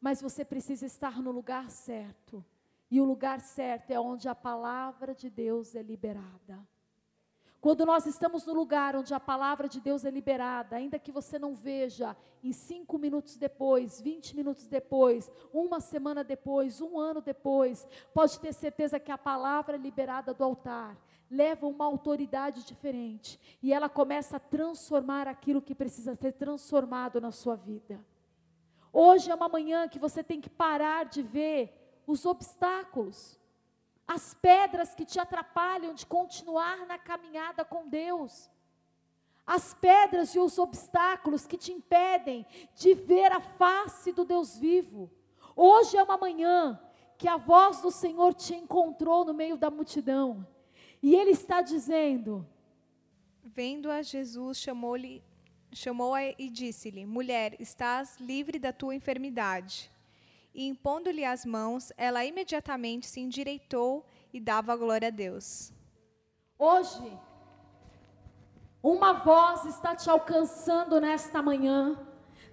Mas 0.00 0.22
você 0.22 0.44
precisa 0.44 0.86
estar 0.86 1.20
no 1.20 1.30
lugar 1.30 1.70
certo. 1.70 2.44
E 2.90 3.00
o 3.00 3.04
lugar 3.04 3.40
certo 3.40 3.90
é 3.90 3.98
onde 3.98 4.28
a 4.28 4.34
palavra 4.34 5.14
de 5.14 5.28
Deus 5.28 5.74
é 5.74 5.82
liberada. 5.82 6.66
Quando 7.64 7.86
nós 7.86 8.04
estamos 8.04 8.44
no 8.44 8.52
lugar 8.52 8.94
onde 8.94 9.14
a 9.14 9.18
palavra 9.18 9.66
de 9.66 9.80
Deus 9.80 10.04
é 10.04 10.10
liberada, 10.10 10.76
ainda 10.76 10.98
que 10.98 11.10
você 11.10 11.38
não 11.38 11.54
veja 11.54 12.14
em 12.42 12.52
cinco 12.52 12.98
minutos 12.98 13.38
depois, 13.38 14.02
vinte 14.02 14.36
minutos 14.36 14.66
depois, 14.66 15.30
uma 15.50 15.80
semana 15.80 16.22
depois, 16.22 16.82
um 16.82 16.98
ano 17.00 17.22
depois, 17.22 17.88
pode 18.12 18.38
ter 18.38 18.52
certeza 18.52 19.00
que 19.00 19.10
a 19.10 19.16
palavra 19.16 19.78
liberada 19.78 20.34
do 20.34 20.44
altar 20.44 20.94
leva 21.30 21.66
uma 21.66 21.86
autoridade 21.86 22.66
diferente 22.66 23.40
e 23.62 23.72
ela 23.72 23.88
começa 23.88 24.36
a 24.36 24.40
transformar 24.40 25.26
aquilo 25.26 25.62
que 25.62 25.74
precisa 25.74 26.14
ser 26.14 26.32
transformado 26.32 27.18
na 27.18 27.30
sua 27.30 27.56
vida. 27.56 27.98
Hoje 28.92 29.30
é 29.30 29.34
uma 29.34 29.48
manhã 29.48 29.88
que 29.88 29.98
você 29.98 30.22
tem 30.22 30.38
que 30.38 30.50
parar 30.50 31.06
de 31.06 31.22
ver 31.22 32.02
os 32.06 32.26
obstáculos 32.26 33.40
as 34.06 34.34
pedras 34.34 34.94
que 34.94 35.04
te 35.04 35.18
atrapalham 35.18 35.94
de 35.94 36.06
continuar 36.06 36.86
na 36.86 36.98
caminhada 36.98 37.64
com 37.64 37.88
Deus, 37.88 38.50
as 39.46 39.74
pedras 39.74 40.34
e 40.34 40.38
os 40.38 40.58
obstáculos 40.58 41.46
que 41.46 41.56
te 41.56 41.72
impedem 41.72 42.46
de 42.74 42.94
ver 42.94 43.32
a 43.32 43.40
face 43.40 44.12
do 44.12 44.24
Deus 44.24 44.56
vivo. 44.58 45.10
Hoje 45.54 45.96
é 45.96 46.02
uma 46.02 46.16
manhã 46.16 46.80
que 47.18 47.28
a 47.28 47.36
voz 47.36 47.80
do 47.80 47.90
Senhor 47.90 48.34
te 48.34 48.54
encontrou 48.54 49.24
no 49.24 49.34
meio 49.34 49.56
da 49.56 49.70
multidão, 49.70 50.46
e 51.02 51.14
Ele 51.14 51.30
está 51.30 51.60
dizendo: 51.60 52.46
Vendo 53.42 53.90
a 53.90 54.02
Jesus, 54.02 54.58
chamou-lhe, 54.58 55.22
chamou-a 55.72 56.22
e 56.38 56.50
disse-lhe: 56.50 57.06
Mulher, 57.06 57.56
estás 57.60 58.18
livre 58.18 58.58
da 58.58 58.72
tua 58.72 58.94
enfermidade 58.94 59.93
e 60.54 60.68
impondo-lhe 60.68 61.24
as 61.24 61.44
mãos, 61.44 61.92
ela 61.96 62.24
imediatamente 62.24 63.06
se 63.06 63.20
endireitou 63.20 64.06
e 64.32 64.38
dava 64.40 64.76
glória 64.76 65.08
a 65.08 65.10
Deus. 65.10 65.72
Hoje, 66.58 67.18
uma 68.82 69.14
voz 69.14 69.64
está 69.64 69.96
te 69.96 70.08
alcançando 70.08 71.00
nesta 71.00 71.42
manhã. 71.42 71.98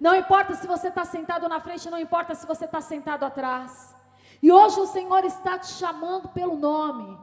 Não 0.00 0.16
importa 0.16 0.54
se 0.54 0.66
você 0.66 0.88
está 0.88 1.04
sentado 1.04 1.48
na 1.48 1.60
frente, 1.60 1.88
não 1.88 1.98
importa 1.98 2.34
se 2.34 2.46
você 2.46 2.64
está 2.64 2.80
sentado 2.80 3.24
atrás. 3.24 3.94
E 4.42 4.50
hoje 4.50 4.80
o 4.80 4.86
Senhor 4.86 5.24
está 5.24 5.58
te 5.58 5.68
chamando 5.68 6.28
pelo 6.30 6.56
nome. 6.56 7.16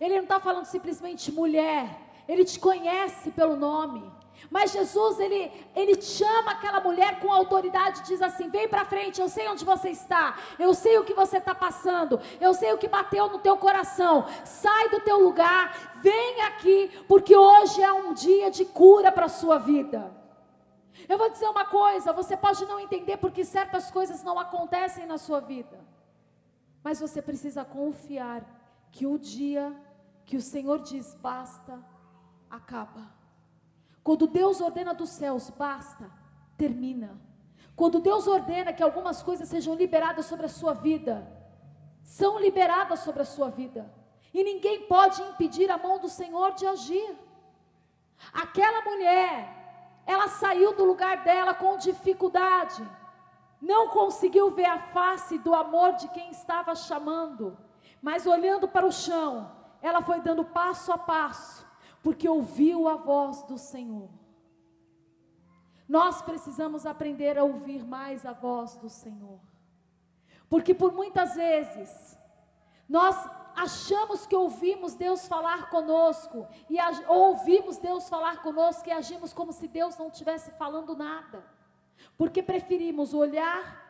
Ele 0.00 0.16
não 0.16 0.22
está 0.22 0.38
falando 0.38 0.66
simplesmente 0.66 1.32
mulher, 1.32 1.98
Ele 2.28 2.44
te 2.44 2.60
conhece 2.60 3.30
pelo 3.32 3.56
nome. 3.56 4.04
Mas 4.50 4.72
Jesus, 4.72 5.18
ele, 5.18 5.50
ele 5.74 6.00
chama 6.00 6.52
aquela 6.52 6.80
mulher 6.80 7.20
com 7.20 7.32
autoridade 7.32 8.00
e 8.00 8.04
diz 8.04 8.22
assim: 8.22 8.48
vem 8.48 8.68
para 8.68 8.84
frente, 8.84 9.20
eu 9.20 9.28
sei 9.28 9.48
onde 9.48 9.64
você 9.64 9.90
está, 9.90 10.36
eu 10.58 10.74
sei 10.74 10.98
o 10.98 11.04
que 11.04 11.14
você 11.14 11.38
está 11.38 11.54
passando, 11.54 12.20
eu 12.40 12.52
sei 12.54 12.72
o 12.72 12.78
que 12.78 12.88
bateu 12.88 13.28
no 13.28 13.38
teu 13.38 13.56
coração. 13.56 14.26
Sai 14.44 14.88
do 14.88 15.00
teu 15.00 15.18
lugar, 15.20 15.98
vem 16.02 16.42
aqui, 16.42 16.90
porque 17.08 17.36
hoje 17.36 17.82
é 17.82 17.92
um 17.92 18.12
dia 18.12 18.50
de 18.50 18.64
cura 18.64 19.10
para 19.10 19.26
a 19.26 19.30
sua 19.30 19.58
vida. 19.58 20.14
Eu 21.08 21.18
vou 21.18 21.30
dizer 21.30 21.48
uma 21.48 21.64
coisa: 21.64 22.12
você 22.12 22.36
pode 22.36 22.64
não 22.66 22.78
entender 22.78 23.16
porque 23.16 23.44
certas 23.44 23.90
coisas 23.90 24.22
não 24.22 24.38
acontecem 24.38 25.06
na 25.06 25.18
sua 25.18 25.40
vida, 25.40 25.78
mas 26.82 27.00
você 27.00 27.20
precisa 27.20 27.64
confiar 27.64 28.44
que 28.92 29.06
o 29.06 29.18
dia 29.18 29.74
que 30.24 30.36
o 30.36 30.40
Senhor 30.40 30.80
diz 30.80 31.14
basta, 31.14 31.84
acaba. 32.48 33.23
Quando 34.04 34.26
Deus 34.26 34.60
ordena 34.60 34.92
dos 34.92 35.08
céus, 35.08 35.48
basta, 35.48 36.10
termina. 36.58 37.18
Quando 37.74 37.98
Deus 37.98 38.28
ordena 38.28 38.72
que 38.72 38.82
algumas 38.82 39.22
coisas 39.22 39.48
sejam 39.48 39.74
liberadas 39.74 40.26
sobre 40.26 40.44
a 40.44 40.50
sua 40.50 40.74
vida, 40.74 41.26
são 42.02 42.38
liberadas 42.38 43.00
sobre 43.00 43.22
a 43.22 43.24
sua 43.24 43.48
vida. 43.48 43.90
E 44.32 44.44
ninguém 44.44 44.82
pode 44.82 45.22
impedir 45.22 45.70
a 45.70 45.78
mão 45.78 45.98
do 45.98 46.08
Senhor 46.08 46.52
de 46.52 46.66
agir. 46.66 47.16
Aquela 48.32 48.82
mulher, 48.82 50.02
ela 50.06 50.28
saiu 50.28 50.76
do 50.76 50.84
lugar 50.84 51.24
dela 51.24 51.54
com 51.54 51.78
dificuldade, 51.78 52.86
não 53.60 53.88
conseguiu 53.88 54.50
ver 54.50 54.66
a 54.66 54.78
face 54.78 55.38
do 55.38 55.54
amor 55.54 55.94
de 55.94 56.08
quem 56.08 56.30
estava 56.30 56.74
chamando, 56.74 57.56
mas 58.02 58.26
olhando 58.26 58.68
para 58.68 58.86
o 58.86 58.92
chão, 58.92 59.50
ela 59.80 60.02
foi 60.02 60.20
dando 60.20 60.44
passo 60.44 60.92
a 60.92 60.98
passo, 60.98 61.63
porque 62.04 62.28
ouviu 62.28 62.86
a 62.86 62.96
voz 62.96 63.42
do 63.44 63.56
Senhor. 63.56 64.10
Nós 65.88 66.20
precisamos 66.20 66.84
aprender 66.84 67.38
a 67.38 67.44
ouvir 67.44 67.82
mais 67.82 68.26
a 68.26 68.34
voz 68.34 68.76
do 68.76 68.90
Senhor. 68.90 69.40
Porque 70.46 70.74
por 70.74 70.92
muitas 70.92 71.34
vezes 71.34 72.18
nós 72.86 73.16
achamos 73.56 74.26
que 74.26 74.36
ouvimos 74.36 74.94
Deus 74.94 75.26
falar 75.26 75.70
conosco 75.70 76.46
e 76.68 76.76
ouvimos 77.08 77.78
Deus 77.78 78.06
falar 78.06 78.42
conosco 78.42 78.86
e 78.86 78.92
agimos 78.92 79.32
como 79.32 79.50
se 79.50 79.66
Deus 79.66 79.96
não 79.96 80.08
estivesse 80.08 80.50
falando 80.58 80.94
nada. 80.94 81.42
Porque 82.18 82.42
preferimos 82.42 83.14
olhar 83.14 83.82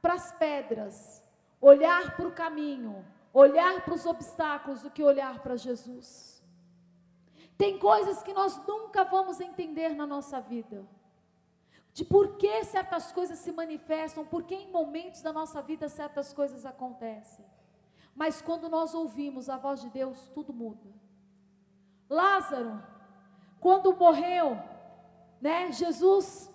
para 0.00 0.14
as 0.14 0.30
pedras, 0.30 1.20
olhar 1.60 2.16
para 2.16 2.28
o 2.28 2.32
caminho, 2.32 3.04
olhar 3.32 3.84
para 3.84 3.94
os 3.94 4.06
obstáculos 4.06 4.82
do 4.82 4.90
que 4.90 5.02
olhar 5.02 5.40
para 5.40 5.56
Jesus. 5.56 6.35
Tem 7.56 7.78
coisas 7.78 8.22
que 8.22 8.32
nós 8.32 8.60
nunca 8.66 9.04
vamos 9.04 9.40
entender 9.40 9.90
na 9.94 10.06
nossa 10.06 10.40
vida. 10.40 10.86
De 11.92 12.04
por 12.04 12.36
que 12.36 12.62
certas 12.64 13.10
coisas 13.10 13.38
se 13.38 13.50
manifestam, 13.50 14.24
por 14.24 14.42
que 14.42 14.54
em 14.54 14.70
momentos 14.70 15.22
da 15.22 15.32
nossa 15.32 15.62
vida 15.62 15.88
certas 15.88 16.32
coisas 16.32 16.66
acontecem. 16.66 17.44
Mas 18.14 18.42
quando 18.42 18.68
nós 18.68 18.94
ouvimos 18.94 19.48
a 19.48 19.56
voz 19.56 19.80
de 19.80 19.88
Deus, 19.88 20.30
tudo 20.34 20.52
muda. 20.52 20.88
Lázaro, 22.08 22.82
quando 23.58 23.96
morreu, 23.96 24.58
né, 25.40 25.72
Jesus 25.72 26.52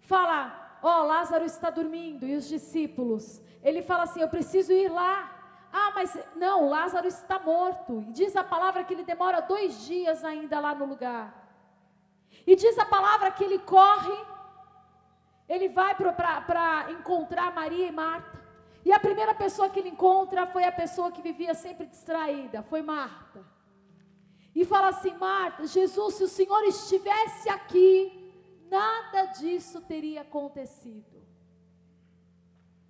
fala: 0.00 0.78
Ó, 0.82 1.00
oh, 1.00 1.06
Lázaro 1.06 1.44
está 1.44 1.70
dormindo, 1.70 2.26
e 2.26 2.36
os 2.36 2.46
discípulos, 2.46 3.40
ele 3.62 3.82
fala 3.82 4.02
assim: 4.02 4.20
Eu 4.20 4.28
preciso 4.28 4.72
ir 4.72 4.90
lá 4.90 5.31
ah, 5.72 5.90
mas 5.94 6.16
não, 6.36 6.68
Lázaro 6.68 7.08
está 7.08 7.38
morto. 7.38 8.04
E 8.08 8.12
diz 8.12 8.36
a 8.36 8.44
palavra 8.44 8.84
que 8.84 8.92
ele 8.92 9.04
demora 9.04 9.40
dois 9.40 9.86
dias 9.86 10.22
ainda 10.22 10.60
lá 10.60 10.74
no 10.74 10.84
lugar. 10.84 11.34
E 12.46 12.54
diz 12.54 12.78
a 12.78 12.84
palavra 12.84 13.30
que 13.30 13.42
ele 13.42 13.58
corre, 13.58 14.18
ele 15.48 15.70
vai 15.70 15.94
para 15.94 16.92
encontrar 16.92 17.54
Maria 17.54 17.88
e 17.88 17.92
Marta. 17.92 18.42
E 18.84 18.92
a 18.92 19.00
primeira 19.00 19.34
pessoa 19.34 19.70
que 19.70 19.78
ele 19.78 19.90
encontra 19.90 20.46
foi 20.46 20.64
a 20.64 20.72
pessoa 20.72 21.10
que 21.10 21.22
vivia 21.22 21.54
sempre 21.54 21.86
distraída, 21.86 22.62
foi 22.62 22.82
Marta. 22.82 23.42
E 24.54 24.66
fala 24.66 24.88
assim: 24.88 25.14
Marta, 25.14 25.66
Jesus, 25.66 26.14
se 26.16 26.24
o 26.24 26.28
Senhor 26.28 26.62
estivesse 26.64 27.48
aqui, 27.48 28.34
nada 28.68 29.26
disso 29.26 29.80
teria 29.80 30.20
acontecido. 30.20 31.22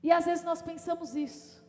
E 0.02 0.10
às 0.10 0.24
vezes 0.24 0.44
nós 0.44 0.60
pensamos 0.60 1.14
isso. 1.14 1.61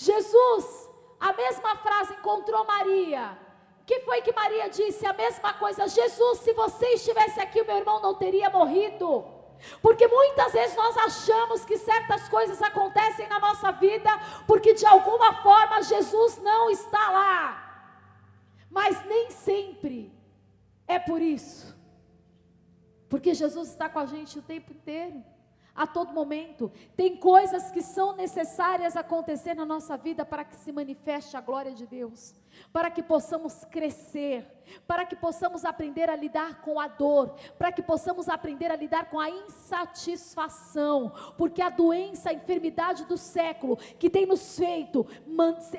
Jesus, 0.00 0.88
a 1.18 1.32
mesma 1.32 1.74
frase 1.78 2.14
encontrou 2.14 2.64
Maria. 2.64 3.36
O 3.80 3.84
que 3.84 3.98
foi 4.02 4.22
que 4.22 4.32
Maria 4.32 4.70
disse? 4.70 5.04
A 5.04 5.12
mesma 5.12 5.54
coisa. 5.54 5.88
Jesus, 5.88 6.38
se 6.38 6.52
você 6.52 6.86
estivesse 6.90 7.40
aqui, 7.40 7.64
meu 7.64 7.78
irmão 7.78 8.00
não 8.00 8.14
teria 8.14 8.48
morrido. 8.48 9.26
Porque 9.82 10.06
muitas 10.06 10.52
vezes 10.52 10.76
nós 10.76 10.96
achamos 10.96 11.64
que 11.64 11.76
certas 11.76 12.28
coisas 12.28 12.62
acontecem 12.62 13.28
na 13.28 13.40
nossa 13.40 13.72
vida 13.72 14.08
porque 14.46 14.72
de 14.72 14.86
alguma 14.86 15.42
forma 15.42 15.82
Jesus 15.82 16.38
não 16.38 16.70
está 16.70 17.10
lá. 17.10 17.42
Mas 18.70 19.04
nem 19.04 19.32
sempre 19.32 20.12
é 20.86 21.00
por 21.00 21.20
isso. 21.20 21.76
Porque 23.08 23.34
Jesus 23.34 23.70
está 23.70 23.88
com 23.88 23.98
a 23.98 24.06
gente 24.06 24.38
o 24.38 24.42
tempo 24.42 24.70
inteiro 24.70 25.24
a 25.78 25.86
todo 25.86 26.12
momento. 26.12 26.72
Tem 26.96 27.16
coisas 27.16 27.70
que 27.70 27.80
são 27.80 28.16
necessárias 28.16 28.96
acontecer 28.96 29.54
na 29.54 29.64
nossa 29.64 29.96
vida 29.96 30.26
para 30.26 30.44
que 30.44 30.56
se 30.56 30.72
manifeste 30.72 31.36
a 31.36 31.40
glória 31.40 31.72
de 31.72 31.86
Deus 31.86 32.34
para 32.72 32.90
que 32.90 33.02
possamos 33.02 33.64
crescer, 33.70 34.46
para 34.86 35.04
que 35.04 35.16
possamos 35.16 35.64
aprender 35.64 36.10
a 36.10 36.16
lidar 36.16 36.60
com 36.60 36.78
a 36.78 36.88
dor, 36.88 37.34
para 37.58 37.72
que 37.72 37.82
possamos 37.82 38.28
aprender 38.28 38.70
a 38.70 38.76
lidar 38.76 39.08
com 39.08 39.18
a 39.18 39.30
insatisfação, 39.30 41.12
porque 41.36 41.62
a 41.62 41.70
doença, 41.70 42.30
a 42.30 42.34
enfermidade 42.34 43.04
do 43.06 43.16
século 43.16 43.76
que 43.98 44.10
tem 44.10 44.26
nos 44.26 44.56
feito 44.58 45.06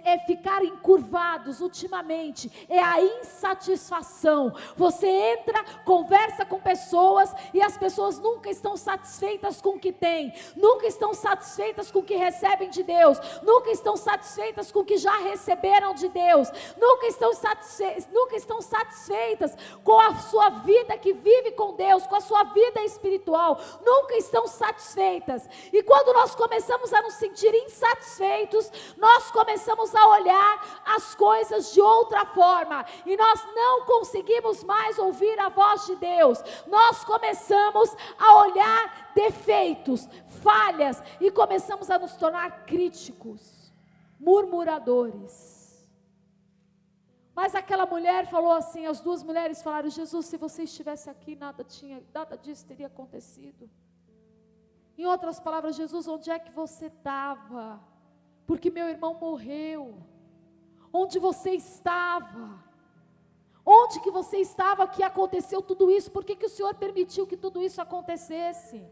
é 0.03 0.17
ficar 0.19 0.63
encurvados 0.63 1.61
ultimamente, 1.61 2.51
é 2.67 2.79
a 2.79 3.01
insatisfação. 3.01 4.53
Você 4.75 5.07
entra, 5.07 5.63
conversa 5.83 6.45
com 6.45 6.59
pessoas 6.59 7.33
e 7.53 7.61
as 7.61 7.77
pessoas 7.77 8.19
nunca 8.19 8.49
estão 8.49 8.75
satisfeitas 8.75 9.61
com 9.61 9.75
o 9.75 9.79
que 9.79 9.91
têm, 9.91 10.33
nunca 10.55 10.87
estão 10.87 11.13
satisfeitas 11.13 11.91
com 11.91 11.99
o 11.99 12.03
que 12.03 12.15
recebem 12.15 12.69
de 12.69 12.83
Deus, 12.83 13.19
nunca 13.43 13.69
estão 13.69 13.95
satisfeitas 13.95 14.71
com 14.71 14.79
o 14.79 14.85
que 14.85 14.97
já 14.97 15.17
receberam 15.17 15.93
de 15.93 16.07
Deus 16.09 16.51
nunca 16.77 17.07
estão, 17.07 17.33
satisfeitas, 17.33 18.07
nunca 18.11 18.35
estão 18.35 18.61
satisfeitas 18.61 19.55
com 19.83 19.99
a 19.99 20.15
sua 20.15 20.49
vida 20.49 20.97
que 20.97 21.13
vive 21.13 21.51
com 21.51 21.75
Deus, 21.75 22.05
com 22.07 22.15
a 22.15 22.21
sua 22.21 22.43
vida 22.45 22.81
espiritual, 22.83 23.59
nunca 23.85 24.15
estão 24.17 24.47
satisfeitas. 24.47 25.47
E 25.71 25.83
quando 25.83 26.13
nós 26.13 26.35
começamos 26.35 26.93
a 26.93 27.01
nos 27.01 27.15
sentir 27.15 27.53
insatisfeitos, 27.53 28.71
nós 28.97 29.31
começamos 29.31 29.93
a 29.95 30.07
olhar 30.09 30.83
as 30.85 31.15
coisas 31.15 31.73
de 31.73 31.81
outra 31.81 32.25
forma, 32.25 32.85
e 33.05 33.15
nós 33.15 33.45
não 33.55 33.85
conseguimos 33.85 34.63
mais 34.63 34.97
ouvir 34.97 35.39
a 35.39 35.49
voz 35.49 35.85
de 35.85 35.95
Deus, 35.95 36.39
nós 36.67 37.03
começamos 37.03 37.95
a 38.17 38.35
olhar 38.41 39.11
defeitos, 39.13 40.07
falhas, 40.41 41.01
e 41.19 41.31
começamos 41.31 41.89
a 41.89 41.99
nos 41.99 42.15
tornar 42.15 42.65
críticos, 42.65 43.73
murmuradores. 44.19 45.58
Mas 47.39 47.55
aquela 47.55 47.85
mulher 47.85 48.27
falou 48.27 48.51
assim, 48.51 48.85
as 48.85 48.99
duas 48.99 49.21
mulheres 49.27 49.61
falaram: 49.65 49.89
Jesus, 49.89 50.25
se 50.25 50.35
você 50.45 50.63
estivesse 50.63 51.09
aqui, 51.09 51.37
nada 51.43 51.63
tinha, 51.63 51.97
nada 52.13 52.37
disso 52.37 52.65
teria 52.71 52.87
acontecido. 52.87 53.69
Em 54.97 55.05
outras 55.05 55.39
palavras, 55.39 55.77
Jesus, 55.81 56.05
onde 56.15 56.29
é 56.29 56.37
que 56.37 56.51
você 56.51 56.87
estava? 56.87 57.79
Porque 58.45 58.69
meu 58.69 58.89
irmão 58.89 59.13
morreu. 59.13 59.83
Onde 60.91 61.17
você 61.27 61.51
estava? 61.51 62.61
Onde 63.65 64.01
que 64.01 64.11
você 64.11 64.39
estava 64.39 64.85
que 64.95 65.01
aconteceu 65.01 65.61
tudo 65.61 65.89
isso? 65.89 66.11
Por 66.11 66.25
que, 66.25 66.35
que 66.35 66.47
o 66.47 66.53
Senhor 66.57 66.75
permitiu 66.75 67.25
que 67.25 67.37
tudo 67.37 67.63
isso 67.67 67.81
acontecesse? 67.81 68.85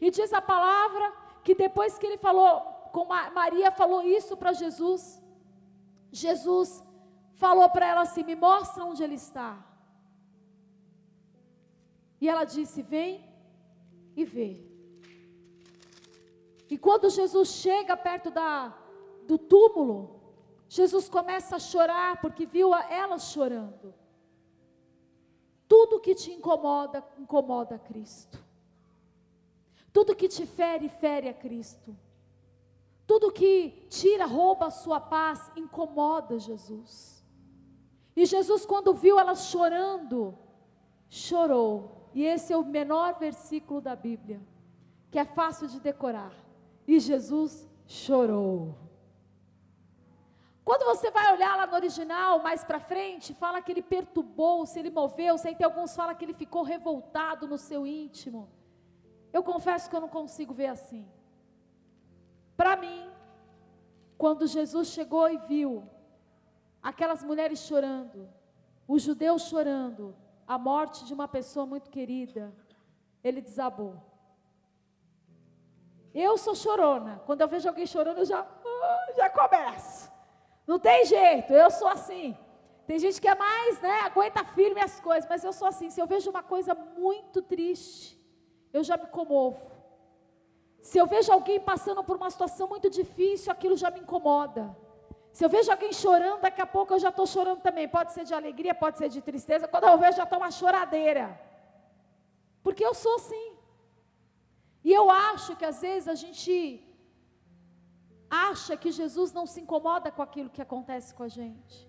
E 0.00 0.12
diz 0.12 0.32
a 0.32 0.40
palavra 0.40 1.12
que 1.42 1.56
depois 1.56 1.98
que 1.98 2.06
ele 2.06 2.18
falou, 2.18 2.60
com 2.92 3.04
Maria 3.40 3.72
falou 3.72 4.00
isso 4.04 4.36
para 4.36 4.52
Jesus, 4.52 5.20
Jesus 6.12 6.91
falou 7.44 7.68
para 7.74 7.86
ela 7.90 8.02
assim: 8.02 8.22
Me 8.22 8.36
mostra 8.36 8.84
onde 8.84 9.02
ele 9.02 9.16
está. 9.16 9.50
E 12.20 12.28
ela 12.28 12.44
disse: 12.44 12.80
Vem 12.82 13.12
e 14.20 14.24
vê. 14.24 14.50
E 16.70 16.78
quando 16.78 17.10
Jesus 17.10 17.48
chega 17.64 17.96
perto 17.96 18.30
da, 18.30 18.52
do 19.26 19.36
túmulo, 19.36 19.98
Jesus 20.68 21.08
começa 21.16 21.56
a 21.56 21.64
chorar 21.70 22.20
porque 22.22 22.46
viu 22.46 22.72
ela 23.02 23.18
chorando. 23.18 23.92
Tudo 25.68 26.00
que 26.00 26.14
te 26.14 26.30
incomoda, 26.30 27.04
incomoda 27.18 27.74
a 27.74 27.78
Cristo. 27.78 28.38
Tudo 29.92 30.16
que 30.20 30.28
te 30.28 30.46
fere, 30.46 30.88
fere 30.88 31.28
a 31.28 31.34
Cristo. 31.34 31.94
Tudo 33.06 33.32
que 33.32 33.86
tira, 33.90 34.26
rouba 34.26 34.66
a 34.66 34.70
sua 34.70 35.00
paz, 35.00 35.50
incomoda 35.56 36.38
Jesus. 36.38 37.11
E 38.14 38.26
Jesus, 38.26 38.66
quando 38.66 38.94
viu 38.94 39.18
ela 39.18 39.34
chorando, 39.34 40.36
chorou. 41.08 42.08
E 42.14 42.24
esse 42.24 42.52
é 42.52 42.56
o 42.56 42.64
menor 42.64 43.18
versículo 43.18 43.80
da 43.80 43.96
Bíblia, 43.96 44.40
que 45.10 45.18
é 45.18 45.24
fácil 45.24 45.66
de 45.66 45.80
decorar. 45.80 46.32
E 46.86 47.00
Jesus 47.00 47.68
chorou. 47.86 48.76
Quando 50.64 50.84
você 50.84 51.10
vai 51.10 51.32
olhar 51.32 51.56
lá 51.56 51.66
no 51.66 51.74
original, 51.74 52.40
mais 52.40 52.62
para 52.62 52.78
frente, 52.78 53.34
fala 53.34 53.60
que 53.60 53.72
ele 53.72 53.82
perturbou-se, 53.82 54.78
ele 54.78 54.90
moveu-se, 54.90 55.54
tem 55.54 55.64
alguns 55.64 55.94
fala 55.96 56.14
que 56.14 56.24
ele 56.24 56.34
ficou 56.34 56.62
revoltado 56.62 57.48
no 57.48 57.58
seu 57.58 57.86
íntimo. 57.86 58.48
Eu 59.32 59.42
confesso 59.42 59.88
que 59.90 59.96
eu 59.96 60.00
não 60.00 60.08
consigo 60.08 60.54
ver 60.54 60.66
assim. 60.66 61.08
Para 62.56 62.76
mim, 62.76 63.10
quando 64.16 64.46
Jesus 64.46 64.88
chegou 64.88 65.28
e 65.28 65.38
viu 65.38 65.82
aquelas 66.82 67.22
mulheres 67.22 67.60
chorando, 67.60 68.28
os 68.88 69.02
judeus 69.02 69.42
chorando, 69.42 70.14
a 70.46 70.58
morte 70.58 71.04
de 71.04 71.14
uma 71.14 71.28
pessoa 71.28 71.64
muito 71.64 71.90
querida, 71.90 72.52
ele 73.22 73.40
desabou. 73.40 73.96
Eu 76.14 76.36
sou 76.36 76.54
chorona. 76.54 77.22
Quando 77.24 77.40
eu 77.40 77.48
vejo 77.48 77.68
alguém 77.68 77.86
chorando, 77.86 78.18
eu 78.18 78.24
já, 78.24 78.40
ah, 78.40 79.12
já 79.16 79.30
começo. 79.30 80.10
Não 80.66 80.78
tem 80.78 81.04
jeito, 81.06 81.52
eu 81.52 81.70
sou 81.70 81.88
assim. 81.88 82.36
Tem 82.86 82.98
gente 82.98 83.20
que 83.20 83.28
é 83.28 83.34
mais, 83.34 83.80
né, 83.80 84.00
aguenta 84.00 84.44
firme 84.44 84.80
as 84.80 85.00
coisas, 85.00 85.28
mas 85.28 85.44
eu 85.44 85.52
sou 85.52 85.66
assim. 85.68 85.88
Se 85.88 86.00
eu 86.00 86.06
vejo 86.06 86.28
uma 86.28 86.42
coisa 86.42 86.74
muito 86.74 87.40
triste, 87.40 88.20
eu 88.72 88.82
já 88.82 88.96
me 88.96 89.06
comovo. 89.06 89.70
Se 90.80 90.98
eu 90.98 91.06
vejo 91.06 91.32
alguém 91.32 91.60
passando 91.60 92.02
por 92.02 92.16
uma 92.16 92.28
situação 92.28 92.68
muito 92.68 92.90
difícil, 92.90 93.52
aquilo 93.52 93.76
já 93.76 93.90
me 93.90 94.00
incomoda. 94.00 94.76
Se 95.32 95.44
eu 95.44 95.48
vejo 95.48 95.70
alguém 95.70 95.92
chorando, 95.92 96.42
daqui 96.42 96.60
a 96.60 96.66
pouco 96.66 96.92
eu 96.92 96.98
já 96.98 97.08
estou 97.08 97.26
chorando 97.26 97.60
também. 97.60 97.88
Pode 97.88 98.12
ser 98.12 98.24
de 98.24 98.34
alegria, 98.34 98.74
pode 98.74 98.98
ser 98.98 99.08
de 99.08 99.20
tristeza. 99.22 99.66
Quando 99.66 99.84
eu 99.84 99.98
vejo, 99.98 100.18
já 100.18 100.24
estou 100.24 100.38
uma 100.38 100.50
choradeira. 100.50 101.26
Porque 102.62 102.84
eu 102.84 102.94
sou 102.94 103.14
assim. 103.16 103.46
E 104.84 104.92
eu 104.92 105.10
acho 105.10 105.56
que 105.56 105.64
às 105.64 105.80
vezes 105.80 106.08
a 106.08 106.14
gente 106.14 106.54
acha 108.28 108.76
que 108.76 108.90
Jesus 108.90 109.32
não 109.32 109.46
se 109.46 109.60
incomoda 109.60 110.10
com 110.10 110.22
aquilo 110.22 110.50
que 110.50 110.60
acontece 110.60 111.14
com 111.14 111.22
a 111.22 111.28
gente. 111.28 111.88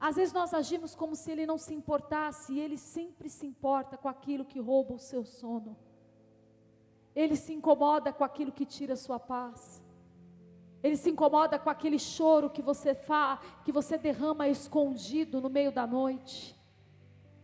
Às 0.00 0.14
vezes 0.16 0.32
nós 0.32 0.54
agimos 0.54 0.94
como 0.94 1.16
se 1.16 1.30
ele 1.32 1.44
não 1.46 1.58
se 1.58 1.74
importasse, 1.74 2.52
e 2.52 2.60
ele 2.60 2.78
sempre 2.78 3.28
se 3.28 3.44
importa 3.44 3.96
com 3.96 4.08
aquilo 4.08 4.44
que 4.44 4.60
rouba 4.60 4.94
o 4.94 4.98
seu 4.98 5.24
sono. 5.24 5.76
Ele 7.14 7.34
se 7.34 7.52
incomoda 7.52 8.12
com 8.12 8.22
aquilo 8.22 8.52
que 8.52 8.64
tira 8.64 8.92
a 8.94 8.96
sua 8.96 9.18
paz. 9.18 9.82
Ele 10.82 10.96
se 10.96 11.10
incomoda 11.10 11.58
com 11.58 11.68
aquele 11.68 11.98
choro 11.98 12.50
que 12.50 12.62
você 12.62 12.94
faz, 12.94 13.40
que 13.64 13.72
você 13.72 13.98
derrama 13.98 14.48
escondido 14.48 15.40
no 15.40 15.50
meio 15.50 15.72
da 15.72 15.86
noite. 15.86 16.56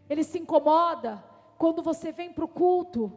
Ele 0.09 0.23
se 0.23 0.39
incomoda 0.39 1.23
quando 1.59 1.83
você 1.83 2.13
vem 2.13 2.33
para 2.33 2.45
o 2.45 2.49
culto 2.49 3.13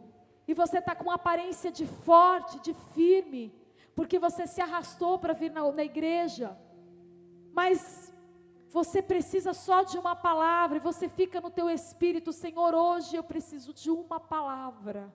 e 0.46 0.54
você 0.54 0.78
está 0.78 0.94
com 0.94 1.04
uma 1.04 1.14
aparência 1.14 1.70
de 1.70 1.86
forte, 1.86 2.58
de 2.60 2.74
firme, 2.94 3.54
porque 3.94 4.18
você 4.18 4.46
se 4.46 4.60
arrastou 4.60 5.18
para 5.18 5.34
vir 5.34 5.50
na, 5.50 5.70
na 5.70 5.84
igreja, 5.84 6.56
mas 7.52 8.12
você 8.70 9.00
precisa 9.00 9.52
só 9.54 9.82
de 9.82 9.98
uma 9.98 10.16
palavra 10.16 10.76
e 10.78 10.80
você 10.80 11.08
fica 11.08 11.40
no 11.40 11.50
teu 11.50 11.70
espírito, 11.70 12.32
Senhor, 12.32 12.74
hoje 12.74 13.16
eu 13.16 13.22
preciso 13.22 13.72
de 13.72 13.90
uma 13.90 14.18
palavra. 14.18 15.12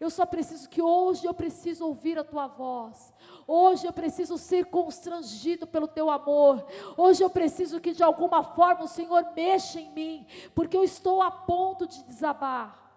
Eu 0.00 0.10
só 0.10 0.24
preciso 0.24 0.68
que 0.68 0.80
hoje 0.80 1.26
eu 1.26 1.34
preciso 1.34 1.86
ouvir 1.86 2.18
a 2.18 2.24
tua 2.24 2.46
voz. 2.46 3.12
Hoje 3.46 3.86
eu 3.86 3.92
preciso 3.92 4.38
ser 4.38 4.66
constrangido 4.66 5.66
pelo 5.66 5.88
teu 5.88 6.08
amor. 6.08 6.64
Hoje 6.96 7.24
eu 7.24 7.28
preciso 7.28 7.80
que 7.80 7.92
de 7.92 8.02
alguma 8.02 8.44
forma 8.44 8.84
o 8.84 8.88
Senhor 8.88 9.32
mexa 9.34 9.80
em 9.80 9.90
mim, 9.92 10.26
porque 10.54 10.76
eu 10.76 10.84
estou 10.84 11.20
a 11.20 11.30
ponto 11.30 11.86
de 11.86 12.02
desabar. 12.04 12.87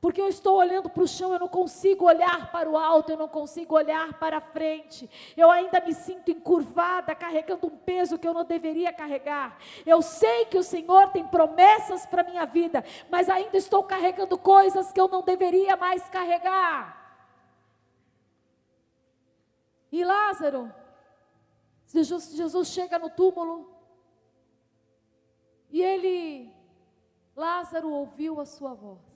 Porque 0.00 0.20
eu 0.20 0.28
estou 0.28 0.56
olhando 0.56 0.88
para 0.88 1.02
o 1.02 1.08
chão, 1.08 1.32
eu 1.32 1.40
não 1.40 1.48
consigo 1.48 2.04
olhar 2.04 2.52
para 2.52 2.70
o 2.70 2.76
alto, 2.76 3.10
eu 3.10 3.16
não 3.16 3.26
consigo 3.26 3.74
olhar 3.74 4.14
para 4.14 4.40
frente. 4.40 5.10
Eu 5.36 5.50
ainda 5.50 5.80
me 5.80 5.92
sinto 5.92 6.30
encurvada, 6.30 7.16
carregando 7.16 7.66
um 7.66 7.76
peso 7.76 8.16
que 8.16 8.28
eu 8.28 8.32
não 8.32 8.44
deveria 8.44 8.92
carregar. 8.92 9.58
Eu 9.84 10.00
sei 10.00 10.44
que 10.44 10.56
o 10.56 10.62
Senhor 10.62 11.10
tem 11.10 11.26
promessas 11.26 12.06
para 12.06 12.22
minha 12.22 12.46
vida, 12.46 12.84
mas 13.10 13.28
ainda 13.28 13.56
estou 13.56 13.82
carregando 13.82 14.38
coisas 14.38 14.92
que 14.92 15.00
eu 15.00 15.08
não 15.08 15.22
deveria 15.22 15.76
mais 15.76 16.08
carregar. 16.08 16.96
E 19.90 20.04
Lázaro, 20.04 20.72
Jesus, 21.86 22.36
Jesus 22.36 22.68
chega 22.68 23.00
no 23.00 23.10
túmulo 23.10 23.68
e 25.70 25.82
ele, 25.82 26.54
Lázaro 27.34 27.90
ouviu 27.90 28.40
a 28.40 28.46
sua 28.46 28.74
voz. 28.74 29.08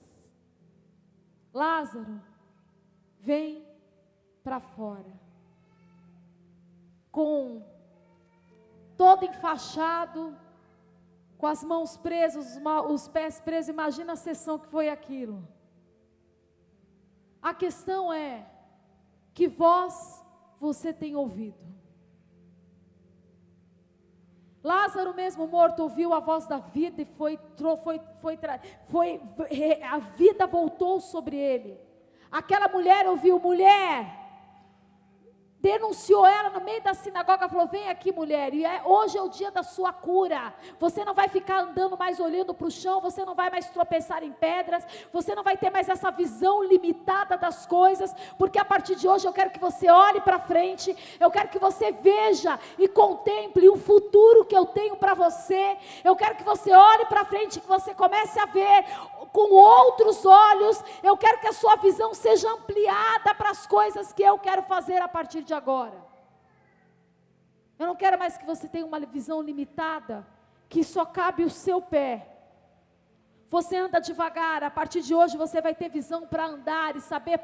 Lázaro, 1.53 2.21
vem 3.19 3.65
para 4.43 4.59
fora. 4.59 5.13
Com 7.11 7.63
todo 8.97 9.23
enfaixado, 9.25 10.35
com 11.37 11.45
as 11.45 11.63
mãos 11.63 11.95
presas, 11.97 12.59
os 12.89 13.07
pés 13.07 13.39
presos, 13.39 13.69
imagina 13.69 14.13
a 14.13 14.15
sessão 14.15 14.57
que 14.57 14.67
foi 14.67 14.89
aquilo. 14.89 15.47
A 17.41 17.53
questão 17.53 18.11
é: 18.11 18.49
que 19.33 19.47
voz 19.47 20.23
você 20.59 20.93
tem 20.93 21.15
ouvido? 21.15 21.82
Lázaro, 24.63 25.13
mesmo 25.13 25.45
morto, 25.45 25.83
ouviu 25.83 26.13
a 26.13 26.19
voz 26.19 26.47
da 26.47 26.57
vida 26.57 27.01
e 27.01 27.05
foi, 27.05 27.37
foi, 27.83 27.99
foi, 28.21 28.39
foi, 28.85 29.21
a 29.83 29.97
vida 29.97 30.47
voltou 30.47 31.01
sobre 31.01 31.35
ele. 31.35 31.77
Aquela 32.31 32.69
mulher 32.69 33.07
ouviu: 33.07 33.37
mulher, 33.39 34.22
denunciou 35.63 36.25
ela 36.25 36.49
no 36.49 36.59
meio 36.59 36.81
da 36.81 36.93
sinagoga, 36.93 37.47
falou: 37.47 37.67
Vem 37.67 37.87
aqui, 37.87 38.11
mulher, 38.11 38.53
e 38.53 38.65
é, 38.65 38.81
hoje 38.83 39.17
é 39.17 39.21
o 39.21 39.29
dia 39.29 39.49
da 39.49 39.63
sua 39.63 39.93
cura. 39.93 40.53
Você 40.77 41.05
não 41.05 41.13
vai 41.13 41.29
ficar 41.29 41.61
andando 41.61 41.97
mais 41.97 42.19
olhando 42.19 42.53
para 42.53 42.67
o 42.67 42.71
chão, 42.71 42.99
você 42.99 43.23
não 43.23 43.33
vai 43.33 43.49
mais 43.49 43.69
tropeçar 43.69 44.21
em 44.23 44.33
pedras, 44.33 44.85
você 45.13 45.33
não 45.33 45.41
vai 45.41 45.55
ter 45.55 45.71
mais 45.71 45.87
essa 45.87 46.11
visão 46.11 46.61
limitada 46.61 47.37
das 47.37 47.65
coisas, 47.65 48.13
porque 48.37 48.59
a 48.59 48.65
partir 48.65 48.95
de 48.95 49.07
hoje 49.07 49.25
eu 49.25 49.31
quero 49.31 49.51
que 49.51 49.59
você 49.59 49.89
olhe 49.89 50.19
para 50.19 50.37
frente, 50.37 50.93
eu 51.17 51.31
quero 51.31 51.47
que 51.47 51.59
você 51.59 51.93
veja 51.93 52.59
e 52.77 52.89
contemple 52.89 53.69
o 53.69 53.77
futuro 53.77 54.43
que 54.43 54.57
eu 54.57 54.65
tenho 54.65 54.97
para 54.97 55.13
você. 55.13 55.77
Eu 56.03 56.13
quero 56.17 56.35
que 56.35 56.43
você 56.43 56.73
olhe 56.73 57.05
para 57.05 57.23
frente, 57.23 57.61
que 57.61 57.67
você 57.67 57.95
comece 57.95 58.37
a 58.37 58.45
ver 58.45 58.83
com 59.31 59.53
outros 59.53 60.25
olhos. 60.25 60.83
Eu 61.01 61.15
quero 61.15 61.39
que 61.39 61.47
a 61.47 61.53
sua 61.53 61.77
visão 61.77 62.13
seja 62.13 62.49
ampliada 62.51 63.33
para 63.33 63.51
as 63.51 63.65
coisas 63.65 64.11
que 64.11 64.23
eu 64.23 64.37
quero 64.37 64.63
fazer 64.63 65.01
a 65.01 65.07
partir 65.07 65.41
de 65.41 65.52
agora. 65.53 65.99
Eu 67.77 67.87
não 67.87 67.95
quero 67.95 68.17
mais 68.17 68.37
que 68.37 68.45
você 68.45 68.67
tenha 68.67 68.85
uma 68.85 68.99
visão 68.99 69.41
limitada, 69.41 70.25
que 70.69 70.83
só 70.83 71.05
cabe 71.05 71.43
o 71.43 71.49
seu 71.49 71.81
pé. 71.81 72.29
Você 73.49 73.77
anda 73.77 73.99
devagar, 73.99 74.63
a 74.63 74.71
partir 74.71 75.01
de 75.01 75.13
hoje 75.13 75.37
você 75.37 75.61
vai 75.61 75.75
ter 75.75 75.89
visão 75.89 76.25
para 76.25 76.45
andar 76.45 76.95
e 76.95 77.01
saber 77.01 77.39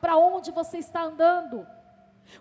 para 0.00 0.16
onde 0.16 0.50
você 0.50 0.78
está 0.78 1.02
andando. 1.02 1.66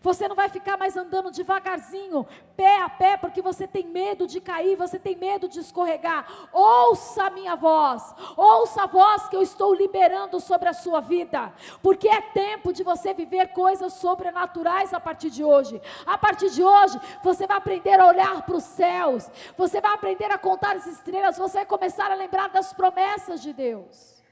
Você 0.01 0.27
não 0.27 0.35
vai 0.35 0.49
ficar 0.49 0.77
mais 0.77 0.95
andando 0.97 1.31
devagarzinho, 1.31 2.25
pé 2.55 2.81
a 2.81 2.89
pé, 2.89 3.17
porque 3.17 3.41
você 3.41 3.67
tem 3.67 3.87
medo 3.87 4.27
de 4.27 4.39
cair, 4.41 4.75
você 4.75 4.99
tem 4.99 5.15
medo 5.15 5.47
de 5.47 5.59
escorregar. 5.59 6.27
Ouça 6.51 7.25
a 7.25 7.29
minha 7.29 7.55
voz, 7.55 8.03
ouça 8.35 8.83
a 8.83 8.87
voz 8.87 9.27
que 9.27 9.35
eu 9.35 9.41
estou 9.41 9.73
liberando 9.73 10.39
sobre 10.39 10.69
a 10.69 10.73
sua 10.73 10.99
vida, 10.99 11.53
porque 11.81 12.07
é 12.07 12.21
tempo 12.21 12.73
de 12.73 12.83
você 12.83 13.13
viver 13.13 13.49
coisas 13.49 13.93
sobrenaturais 13.93 14.93
a 14.93 14.99
partir 14.99 15.29
de 15.29 15.43
hoje. 15.43 15.81
A 16.05 16.17
partir 16.17 16.49
de 16.49 16.63
hoje, 16.63 16.99
você 17.23 17.47
vai 17.47 17.57
aprender 17.57 17.99
a 17.99 18.07
olhar 18.07 18.41
para 18.43 18.55
os 18.55 18.63
céus, 18.63 19.29
você 19.57 19.81
vai 19.81 19.93
aprender 19.93 20.31
a 20.31 20.37
contar 20.37 20.75
as 20.75 20.85
estrelas, 20.85 21.37
você 21.37 21.57
vai 21.57 21.65
começar 21.65 22.11
a 22.11 22.15
lembrar 22.15 22.49
das 22.49 22.73
promessas 22.73 23.41
de 23.41 23.53
Deus. 23.53 24.23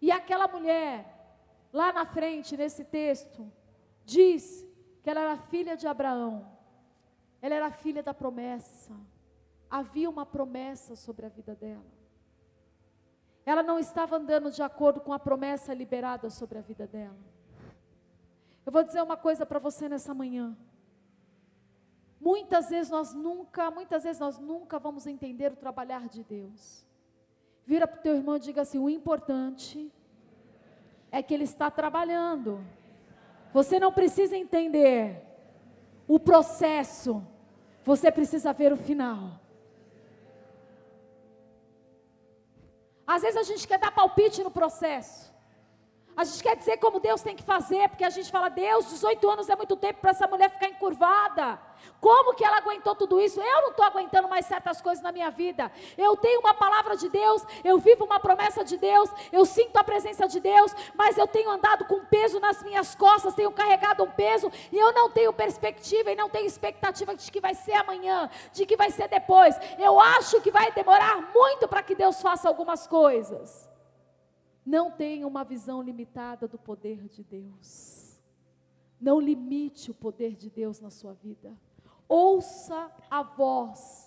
E 0.00 0.10
aquela 0.10 0.46
mulher, 0.46 1.04
lá 1.72 1.92
na 1.92 2.04
frente, 2.06 2.56
nesse 2.56 2.84
texto, 2.84 3.50
diz 4.06 4.64
que 5.02 5.10
ela 5.10 5.20
era 5.20 5.36
filha 5.36 5.76
de 5.76 5.86
Abraão, 5.86 6.46
ela 7.42 7.54
era 7.54 7.70
filha 7.70 8.02
da 8.02 8.14
promessa, 8.14 8.94
havia 9.68 10.08
uma 10.08 10.24
promessa 10.24 10.96
sobre 10.96 11.26
a 11.26 11.28
vida 11.28 11.54
dela. 11.54 11.84
Ela 13.44 13.62
não 13.62 13.78
estava 13.78 14.16
andando 14.16 14.50
de 14.50 14.62
acordo 14.62 15.00
com 15.00 15.12
a 15.12 15.18
promessa 15.18 15.74
liberada 15.74 16.30
sobre 16.30 16.58
a 16.58 16.60
vida 16.60 16.86
dela. 16.86 17.18
Eu 18.64 18.72
vou 18.72 18.82
dizer 18.82 19.02
uma 19.02 19.16
coisa 19.16 19.44
para 19.44 19.60
você 19.60 19.88
nessa 19.88 20.12
manhã. 20.14 20.56
Muitas 22.20 22.70
vezes 22.70 22.90
nós 22.90 23.14
nunca, 23.14 23.70
muitas 23.70 24.02
vezes 24.02 24.18
nós 24.18 24.38
nunca 24.38 24.78
vamos 24.78 25.06
entender 25.06 25.52
o 25.52 25.56
trabalhar 25.56 26.08
de 26.08 26.24
Deus. 26.24 26.84
Vira 27.64 27.86
para 27.86 28.00
o 28.00 28.02
teu 28.02 28.16
irmão 28.16 28.36
e 28.36 28.40
diga 28.40 28.62
assim: 28.62 28.78
o 28.78 28.90
importante 28.90 29.92
é 31.12 31.22
que 31.22 31.32
ele 31.32 31.44
está 31.44 31.70
trabalhando. 31.70 32.64
Você 33.52 33.78
não 33.78 33.92
precisa 33.92 34.36
entender 34.36 35.22
o 36.06 36.18
processo, 36.18 37.26
você 37.84 38.10
precisa 38.10 38.52
ver 38.52 38.72
o 38.72 38.76
final. 38.76 39.40
Às 43.06 43.22
vezes 43.22 43.36
a 43.36 43.42
gente 43.44 43.66
quer 43.66 43.78
dar 43.78 43.92
palpite 43.92 44.42
no 44.42 44.50
processo. 44.50 45.32
A 46.16 46.24
gente 46.24 46.42
quer 46.42 46.56
dizer 46.56 46.78
como 46.78 46.98
Deus 46.98 47.20
tem 47.20 47.36
que 47.36 47.42
fazer, 47.42 47.90
porque 47.90 48.02
a 48.02 48.08
gente 48.08 48.30
fala, 48.30 48.48
Deus, 48.48 48.88
18 48.88 49.28
anos 49.28 49.50
é 49.50 49.54
muito 49.54 49.76
tempo 49.76 50.00
para 50.00 50.12
essa 50.12 50.26
mulher 50.26 50.48
ficar 50.48 50.68
encurvada. 50.68 51.60
Como 52.00 52.34
que 52.34 52.42
ela 52.42 52.56
aguentou 52.56 52.94
tudo 52.94 53.20
isso? 53.20 53.38
Eu 53.38 53.62
não 53.62 53.70
estou 53.70 53.84
aguentando 53.84 54.26
mais 54.26 54.46
certas 54.46 54.80
coisas 54.80 55.04
na 55.04 55.12
minha 55.12 55.30
vida. 55.30 55.70
Eu 55.96 56.16
tenho 56.16 56.40
uma 56.40 56.54
palavra 56.54 56.96
de 56.96 57.10
Deus, 57.10 57.44
eu 57.62 57.78
vivo 57.78 58.06
uma 58.06 58.18
promessa 58.18 58.64
de 58.64 58.78
Deus, 58.78 59.10
eu 59.30 59.44
sinto 59.44 59.76
a 59.76 59.84
presença 59.84 60.26
de 60.26 60.40
Deus, 60.40 60.74
mas 60.94 61.18
eu 61.18 61.26
tenho 61.26 61.50
andado 61.50 61.84
com 61.84 62.02
peso 62.06 62.40
nas 62.40 62.62
minhas 62.62 62.94
costas, 62.94 63.34
tenho 63.34 63.52
carregado 63.52 64.02
um 64.02 64.10
peso 64.10 64.50
e 64.72 64.78
eu 64.78 64.92
não 64.94 65.10
tenho 65.10 65.34
perspectiva 65.34 66.10
e 66.10 66.16
não 66.16 66.30
tenho 66.30 66.46
expectativa 66.46 67.14
de 67.14 67.30
que 67.30 67.40
vai 67.40 67.54
ser 67.54 67.74
amanhã, 67.74 68.30
de 68.54 68.64
que 68.64 68.74
vai 68.74 68.90
ser 68.90 69.08
depois. 69.08 69.54
Eu 69.78 70.00
acho 70.00 70.40
que 70.40 70.50
vai 70.50 70.72
demorar 70.72 71.30
muito 71.34 71.68
para 71.68 71.82
que 71.82 71.94
Deus 71.94 72.22
faça 72.22 72.48
algumas 72.48 72.86
coisas. 72.86 73.65
Não 74.66 74.90
tenha 74.90 75.28
uma 75.28 75.44
visão 75.44 75.80
limitada 75.80 76.48
do 76.48 76.58
poder 76.58 77.06
de 77.08 77.22
Deus. 77.22 78.20
Não 79.00 79.20
limite 79.20 79.92
o 79.92 79.94
poder 79.94 80.34
de 80.34 80.50
Deus 80.50 80.80
na 80.80 80.90
sua 80.90 81.12
vida. 81.14 81.56
Ouça 82.08 82.90
a 83.08 83.22
voz 83.22 84.05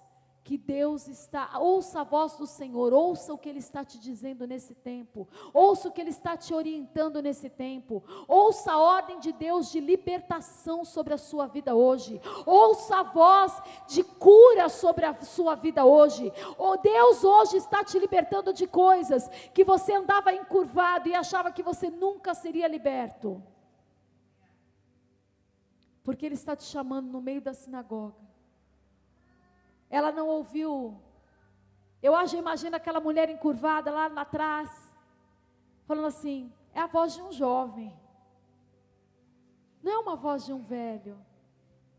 que 0.49 0.57
Deus 0.57 1.07
está, 1.07 1.59
ouça 1.59 2.01
a 2.01 2.03
voz 2.03 2.35
do 2.35 2.47
Senhor, 2.47 2.91
ouça 2.91 3.31
o 3.31 3.37
que 3.37 3.47
Ele 3.47 3.59
está 3.59 3.85
te 3.85 3.99
dizendo 3.99 4.47
nesse 4.47 4.73
tempo, 4.73 5.27
ouça 5.53 5.87
o 5.87 5.91
que 5.91 6.01
Ele 6.01 6.09
está 6.09 6.35
te 6.35 6.55
orientando 6.55 7.21
nesse 7.21 7.51
tempo, 7.51 8.03
ouça 8.27 8.71
a 8.71 8.79
ordem 8.79 9.19
de 9.19 9.31
Deus 9.31 9.71
de 9.71 9.79
libertação 9.79 10.83
sobre 10.83 11.13
a 11.13 11.19
sua 11.19 11.45
vida 11.45 11.75
hoje, 11.75 12.19
ouça 12.47 13.01
a 13.01 13.03
voz 13.03 13.61
de 13.87 14.03
cura 14.03 14.69
sobre 14.69 15.05
a 15.05 15.13
sua 15.21 15.53
vida 15.53 15.85
hoje. 15.85 16.33
O 16.57 16.77
Deus 16.77 17.23
hoje 17.23 17.57
está 17.57 17.83
te 17.83 17.99
libertando 17.99 18.51
de 18.51 18.65
coisas 18.65 19.29
que 19.53 19.63
você 19.63 19.93
andava 19.93 20.33
encurvado 20.33 21.07
e 21.07 21.13
achava 21.13 21.51
que 21.51 21.61
você 21.61 21.91
nunca 21.91 22.33
seria 22.33 22.67
liberto 22.67 23.39
porque 26.03 26.25
Ele 26.25 26.33
está 26.33 26.55
te 26.55 26.63
chamando 26.63 27.07
no 27.11 27.21
meio 27.21 27.39
da 27.39 27.53
sinagoga. 27.53 28.28
Ela 29.89 30.11
não 30.11 30.27
ouviu. 30.27 31.01
Eu 32.01 32.15
acho, 32.15 32.37
imagino 32.37 32.75
aquela 32.75 32.99
mulher 32.99 33.29
encurvada 33.29 33.91
lá 33.91 34.05
atrás, 34.05 34.69
falando 35.85 36.07
assim: 36.07 36.51
é 36.73 36.79
a 36.79 36.87
voz 36.87 37.13
de 37.13 37.21
um 37.21 37.31
jovem, 37.31 37.93
não 39.81 39.91
é 39.91 39.97
uma 39.97 40.15
voz 40.15 40.45
de 40.45 40.53
um 40.53 40.61
velho. 40.61 41.19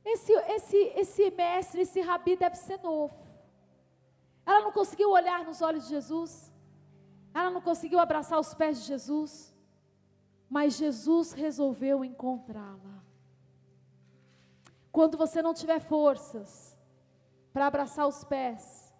Esse, 0.04 0.32
esse, 0.32 0.76
esse 0.76 1.30
mestre, 1.30 1.82
esse 1.82 2.00
rabi 2.00 2.36
deve 2.36 2.56
ser 2.56 2.78
novo. 2.80 3.14
Ela 4.46 4.60
não 4.62 4.72
conseguiu 4.72 5.10
olhar 5.10 5.44
nos 5.44 5.60
olhos 5.60 5.84
de 5.84 5.90
Jesus, 5.90 6.52
ela 7.34 7.50
não 7.50 7.60
conseguiu 7.60 7.98
abraçar 7.98 8.38
os 8.38 8.54
pés 8.54 8.80
de 8.80 8.86
Jesus, 8.86 9.54
mas 10.48 10.76
Jesus 10.76 11.32
resolveu 11.32 12.04
encontrá-la. 12.04 13.04
Quando 14.90 15.16
você 15.16 15.40
não 15.40 15.54
tiver 15.54 15.80
forças 15.80 16.69
para 17.52 17.66
abraçar 17.66 18.06
os 18.06 18.22
pés, 18.24 18.92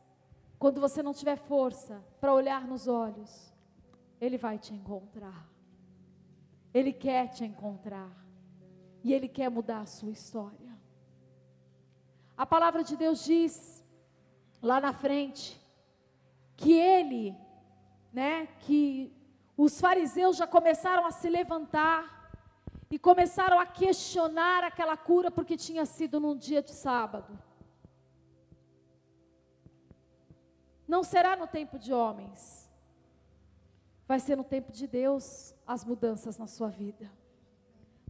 quando 0.59 0.81
você 0.81 1.03
não 1.03 1.15
tiver 1.15 1.37
força 1.37 2.05
para 2.21 2.35
olhar 2.35 2.67
nos 2.67 2.87
olhos, 2.87 3.53
Ele 4.21 4.37
vai 4.37 4.59
te 4.59 4.75
encontrar. 4.75 5.49
Ele 6.73 6.93
quer 6.93 7.29
te 7.29 7.45
encontrar. 7.45 8.11
E 9.03 9.13
Ele 9.13 9.29
quer 9.29 9.49
mudar 9.49 9.81
a 9.81 9.87
sua 9.87 10.11
história. 10.11 10.79
A 12.37 12.45
palavra 12.45 12.83
de 12.83 12.97
Deus 12.97 13.25
diz, 13.25 13.85
lá 14.63 14.81
na 14.81 14.93
frente, 14.93 15.61
que 16.57 16.73
Ele, 16.73 17.35
né, 18.13 18.47
que 18.61 19.13
os 19.57 19.81
fariseus 19.81 20.37
já 20.37 20.47
começaram 20.47 21.07
a 21.07 21.11
se 21.11 21.29
levantar 21.29 22.33
e 22.91 22.99
começaram 22.99 23.59
a 23.59 23.67
questionar 23.67 24.65
aquela 24.65 24.97
cura 24.97 25.31
porque 25.31 25.57
tinha 25.57 25.87
sido 25.87 26.19
num 26.19 26.37
dia 26.37 26.63
de 26.63 26.73
sábado. 26.73 27.39
Não 30.91 31.05
será 31.05 31.37
no 31.37 31.47
tempo 31.47 31.79
de 31.79 31.93
homens, 31.93 32.69
vai 34.09 34.19
ser 34.19 34.35
no 34.37 34.43
tempo 34.43 34.73
de 34.73 34.89
Deus 34.89 35.55
as 35.65 35.85
mudanças 35.85 36.37
na 36.37 36.49
sua 36.49 36.69
vida. 36.69 37.09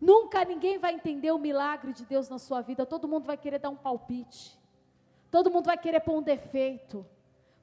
Nunca 0.01 0.47
ninguém 0.47 0.79
vai 0.79 0.95
entender 0.95 1.31
o 1.31 1.39
milagre 1.39 1.93
de 1.93 2.07
Deus 2.07 2.31
na 2.31 2.39
sua 2.39 2.63
vida, 2.63 2.87
todo 2.87 3.07
mundo 3.07 3.27
vai 3.27 3.37
querer 3.37 3.59
dar 3.59 3.69
um 3.69 3.77
palpite, 3.77 4.59
todo 5.31 5.51
mundo 5.51 5.67
vai 5.67 5.77
querer 5.77 6.01
pôr 6.01 6.17
um 6.17 6.23
defeito, 6.23 7.05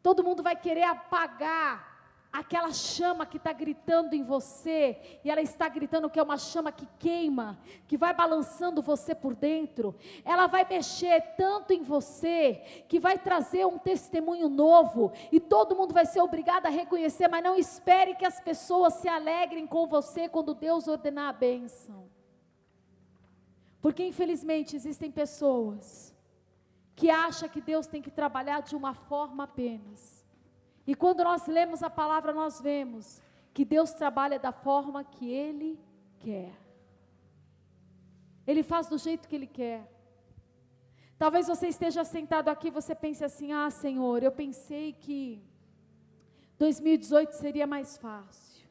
todo 0.04 0.24
mundo 0.24 0.44
vai 0.44 0.56
querer 0.56 0.84
apagar 0.84 1.87
aquela 2.38 2.72
chama 2.72 3.26
que 3.26 3.38
está 3.38 3.52
gritando 3.52 4.14
em 4.14 4.22
você, 4.22 5.20
e 5.24 5.30
ela 5.30 5.42
está 5.42 5.68
gritando 5.68 6.08
que 6.08 6.20
é 6.20 6.24
uma 6.24 6.38
chama 6.38 6.72
que 6.72 6.88
queima, 7.00 7.58
que 7.88 7.98
vai 7.98 8.14
balançando 8.14 8.80
você 8.80 9.16
por 9.16 9.34
dentro, 9.34 9.96
ela 10.24 10.46
vai 10.46 10.64
mexer 10.64 11.20
tanto 11.36 11.74
em 11.74 11.82
você, 11.82 12.86
que 12.88 13.00
vai 13.00 13.18
trazer 13.18 13.66
um 13.66 13.80
testemunho 13.80 14.50
novo, 14.50 15.12
e 15.32 15.40
todo 15.40 15.76
mundo 15.76 15.96
vai 15.96 16.06
ser 16.06 16.22
obrigado 16.22 16.68
a 16.68 16.70
reconhecer, 16.70 17.28
mas 17.28 17.44
não 17.44 17.56
espere 17.56 18.14
que 18.14 18.26
as 18.26 18.40
pessoas 18.40 18.94
se 18.94 19.10
alegrem 19.10 19.66
com 19.66 19.88
você 19.88 20.30
quando 20.30 20.54
Deus 20.54 20.88
ordenar 20.88 21.30
a 21.30 21.34
bênção. 21.34 22.08
Porque 23.82 24.06
infelizmente 24.06 24.76
existem 24.76 25.10
pessoas 25.10 26.16
que 26.96 27.10
acham 27.10 27.50
que 27.50 27.62
Deus 27.62 27.88
tem 27.88 28.02
que 28.02 28.12
trabalhar 28.12 28.62
de 28.62 28.76
uma 28.76 28.94
forma 28.94 29.46
apenas 29.46 30.17
e 30.88 30.96
quando 30.96 31.22
nós 31.22 31.46
lemos 31.48 31.84
a 31.84 31.90
palavra, 31.90 32.34
nós 32.34 32.62
vemos 32.62 33.22
que 33.54 33.66
Deus 33.66 33.92
trabalha 33.92 34.40
da 34.40 34.54
forma 34.54 35.04
que 35.04 35.30
Ele 35.30 35.78
quer. 36.18 36.54
Ele 38.48 38.64
faz 38.64 38.88
do 38.88 38.98
jeito 38.98 39.28
que 39.28 39.36
Ele 39.36 39.48
quer. 39.48 39.92
Talvez 41.20 41.48
você 41.48 41.68
esteja 41.68 42.06
sentado 42.06 42.48
aqui 42.48 42.70
e 42.70 42.72
você 42.72 42.96
pense 42.96 43.22
assim: 43.22 43.52
ah, 43.52 43.70
Senhor, 43.70 44.24
eu 44.24 44.32
pensei 44.32 44.94
que 44.94 45.44
2018 46.58 47.34
seria 47.34 47.68
mais 47.68 47.98
fácil. 47.98 48.66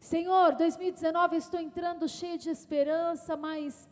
Senhor, 0.00 0.56
2019 0.56 1.36
eu 1.36 1.38
estou 1.38 1.60
entrando 1.60 2.08
cheio 2.08 2.36
de 2.36 2.50
esperança, 2.50 3.36
mas 3.36 3.88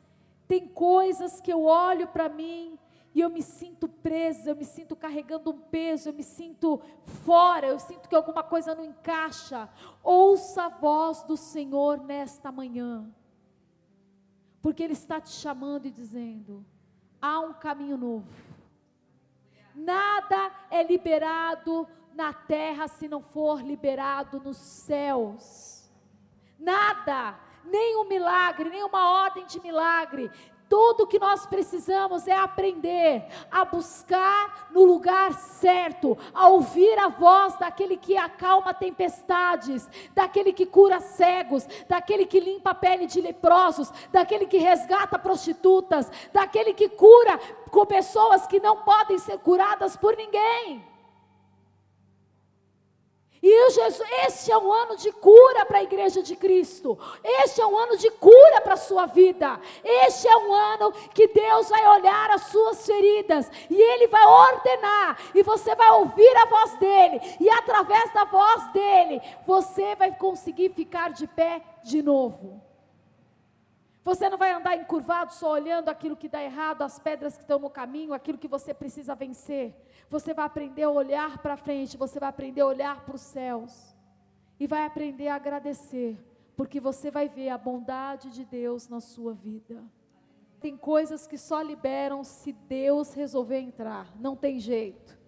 tem 0.48 0.66
coisas 0.66 1.40
que 1.40 1.52
eu 1.52 1.62
olho 1.62 2.08
para 2.08 2.28
mim 2.28 2.76
e 3.14 3.20
eu 3.20 3.28
me 3.28 3.42
sinto 3.42 3.88
presa, 3.88 4.50
eu 4.50 4.56
me 4.56 4.64
sinto 4.64 4.94
carregando 4.94 5.50
um 5.50 5.58
peso, 5.58 6.08
eu 6.08 6.12
me 6.12 6.22
sinto 6.22 6.80
fora, 7.24 7.66
eu 7.66 7.78
sinto 7.78 8.08
que 8.08 8.14
alguma 8.14 8.42
coisa 8.42 8.74
não 8.74 8.84
encaixa. 8.84 9.68
Ouça 10.02 10.64
a 10.64 10.68
voz 10.68 11.22
do 11.24 11.36
Senhor 11.36 11.98
nesta 11.98 12.52
manhã, 12.52 13.12
porque 14.62 14.82
Ele 14.82 14.92
está 14.92 15.20
te 15.20 15.30
chamando 15.30 15.86
e 15.86 15.90
dizendo: 15.90 16.64
há 17.20 17.40
um 17.40 17.52
caminho 17.52 17.96
novo. 17.96 18.28
Nada 19.74 20.52
é 20.70 20.82
liberado 20.82 21.88
na 22.14 22.32
terra 22.32 22.86
se 22.86 23.08
não 23.08 23.22
for 23.22 23.60
liberado 23.60 24.40
nos 24.40 24.56
céus. 24.56 25.90
Nada, 26.58 27.38
nem 27.64 27.96
um 27.96 28.06
milagre, 28.06 28.68
nem 28.68 28.84
uma 28.84 29.22
ordem 29.22 29.46
de 29.46 29.60
milagre 29.60 30.30
tudo 30.70 31.04
que 31.04 31.18
nós 31.18 31.44
precisamos 31.46 32.28
é 32.28 32.32
aprender 32.32 33.26
a 33.50 33.64
buscar 33.64 34.68
no 34.70 34.84
lugar 34.84 35.34
certo, 35.34 36.16
a 36.32 36.46
ouvir 36.46 36.96
a 36.96 37.08
voz 37.08 37.58
daquele 37.58 37.96
que 37.96 38.16
acalma 38.16 38.72
tempestades, 38.72 39.90
daquele 40.14 40.52
que 40.52 40.64
cura 40.64 41.00
cegos, 41.00 41.66
daquele 41.88 42.24
que 42.24 42.38
limpa 42.38 42.70
a 42.70 42.74
pele 42.74 43.06
de 43.06 43.20
leprosos, 43.20 43.92
daquele 44.12 44.46
que 44.46 44.58
resgata 44.58 45.18
prostitutas, 45.18 46.08
daquele 46.32 46.72
que 46.72 46.88
cura 46.88 47.36
com 47.72 47.84
pessoas 47.84 48.46
que 48.46 48.60
não 48.60 48.76
podem 48.76 49.18
ser 49.18 49.38
curadas 49.38 49.96
por 49.96 50.16
ninguém. 50.16 50.89
E 53.42 53.70
Jesus, 53.70 54.08
este 54.26 54.52
é 54.52 54.58
um 54.58 54.70
ano 54.70 54.96
de 54.96 55.10
cura 55.12 55.64
para 55.64 55.78
a 55.78 55.82
igreja 55.82 56.22
de 56.22 56.36
Cristo. 56.36 56.98
Este 57.24 57.60
é 57.62 57.66
um 57.66 57.76
ano 57.76 57.96
de 57.96 58.10
cura 58.10 58.60
para 58.60 58.74
a 58.74 58.76
sua 58.76 59.06
vida. 59.06 59.58
Este 59.82 60.28
é 60.28 60.36
um 60.36 60.52
ano 60.52 60.92
que 61.14 61.26
Deus 61.28 61.70
vai 61.70 61.86
olhar 61.88 62.30
as 62.32 62.42
suas 62.42 62.84
feridas 62.84 63.50
e 63.70 63.80
Ele 63.80 64.08
vai 64.08 64.26
ordenar. 64.26 65.18
E 65.34 65.42
você 65.42 65.74
vai 65.74 65.90
ouvir 65.92 66.36
a 66.36 66.46
voz 66.46 66.76
dele. 66.76 67.20
E 67.40 67.48
através 67.48 68.12
da 68.12 68.24
voz 68.24 68.72
dele, 68.72 69.22
você 69.46 69.94
vai 69.96 70.14
conseguir 70.14 70.70
ficar 70.70 71.10
de 71.10 71.26
pé 71.26 71.62
de 71.82 72.02
novo. 72.02 72.69
Você 74.02 74.30
não 74.30 74.38
vai 74.38 74.50
andar 74.50 74.76
encurvado 74.76 75.32
só 75.32 75.52
olhando 75.52 75.90
aquilo 75.90 76.16
que 76.16 76.28
dá 76.28 76.42
errado, 76.42 76.82
as 76.82 76.98
pedras 76.98 77.36
que 77.36 77.42
estão 77.42 77.58
no 77.58 77.68
caminho, 77.68 78.14
aquilo 78.14 78.38
que 78.38 78.48
você 78.48 78.72
precisa 78.72 79.14
vencer. 79.14 79.74
Você 80.08 80.32
vai 80.32 80.46
aprender 80.46 80.84
a 80.84 80.90
olhar 80.90 81.38
para 81.38 81.56
frente, 81.56 81.98
você 81.98 82.18
vai 82.18 82.30
aprender 82.30 82.62
a 82.62 82.66
olhar 82.66 83.04
para 83.04 83.14
os 83.14 83.20
céus. 83.20 83.94
E 84.58 84.66
vai 84.66 84.86
aprender 84.86 85.28
a 85.28 85.34
agradecer, 85.34 86.18
porque 86.56 86.80
você 86.80 87.10
vai 87.10 87.28
ver 87.28 87.50
a 87.50 87.58
bondade 87.58 88.30
de 88.30 88.44
Deus 88.44 88.88
na 88.88 89.00
sua 89.00 89.34
vida. 89.34 89.82
Tem 90.60 90.76
coisas 90.76 91.26
que 91.26 91.38
só 91.38 91.60
liberam 91.60 92.22
se 92.24 92.52
Deus 92.52 93.14
resolver 93.14 93.58
entrar, 93.58 94.14
não 94.18 94.36
tem 94.36 94.58
jeito. 94.58 95.18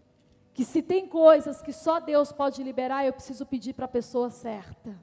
Que 0.54 0.64
se 0.64 0.82
tem 0.82 1.06
coisas 1.06 1.62
que 1.62 1.72
só 1.72 2.00
Deus 2.00 2.32
pode 2.32 2.62
liberar, 2.62 3.06
eu 3.06 3.12
preciso 3.12 3.46
pedir 3.46 3.72
para 3.74 3.86
a 3.86 3.88
pessoa 3.88 4.28
certa. 4.30 4.98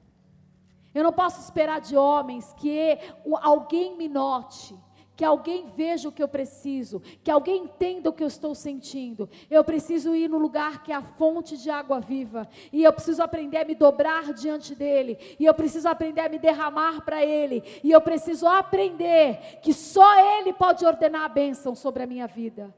Eu 0.94 1.04
não 1.04 1.12
posso 1.12 1.40
esperar 1.40 1.80
de 1.80 1.96
homens 1.96 2.52
que 2.54 2.98
alguém 3.42 3.96
me 3.96 4.08
note, 4.08 4.78
que 5.16 5.24
alguém 5.24 5.66
veja 5.76 6.08
o 6.08 6.12
que 6.12 6.22
eu 6.22 6.28
preciso, 6.28 7.00
que 7.22 7.30
alguém 7.30 7.64
entenda 7.64 8.08
o 8.08 8.12
que 8.12 8.22
eu 8.22 8.26
estou 8.26 8.54
sentindo. 8.54 9.28
Eu 9.50 9.62
preciso 9.62 10.16
ir 10.16 10.28
no 10.28 10.38
lugar 10.38 10.82
que 10.82 10.90
é 10.90 10.94
a 10.94 11.02
fonte 11.02 11.58
de 11.58 11.68
água 11.68 12.00
viva, 12.00 12.48
e 12.72 12.82
eu 12.82 12.90
preciso 12.90 13.22
aprender 13.22 13.58
a 13.58 13.64
me 13.66 13.74
dobrar 13.74 14.32
diante 14.32 14.74
dele, 14.74 15.18
e 15.38 15.44
eu 15.44 15.52
preciso 15.52 15.90
aprender 15.90 16.22
a 16.22 16.28
me 16.30 16.38
derramar 16.38 17.02
para 17.02 17.22
ele, 17.22 17.62
e 17.84 17.90
eu 17.90 18.00
preciso 18.00 18.46
aprender 18.46 19.60
que 19.60 19.74
só 19.74 20.38
ele 20.38 20.54
pode 20.54 20.86
ordenar 20.86 21.24
a 21.24 21.28
bênção 21.28 21.74
sobre 21.74 22.02
a 22.02 22.06
minha 22.06 22.26
vida. 22.26 22.74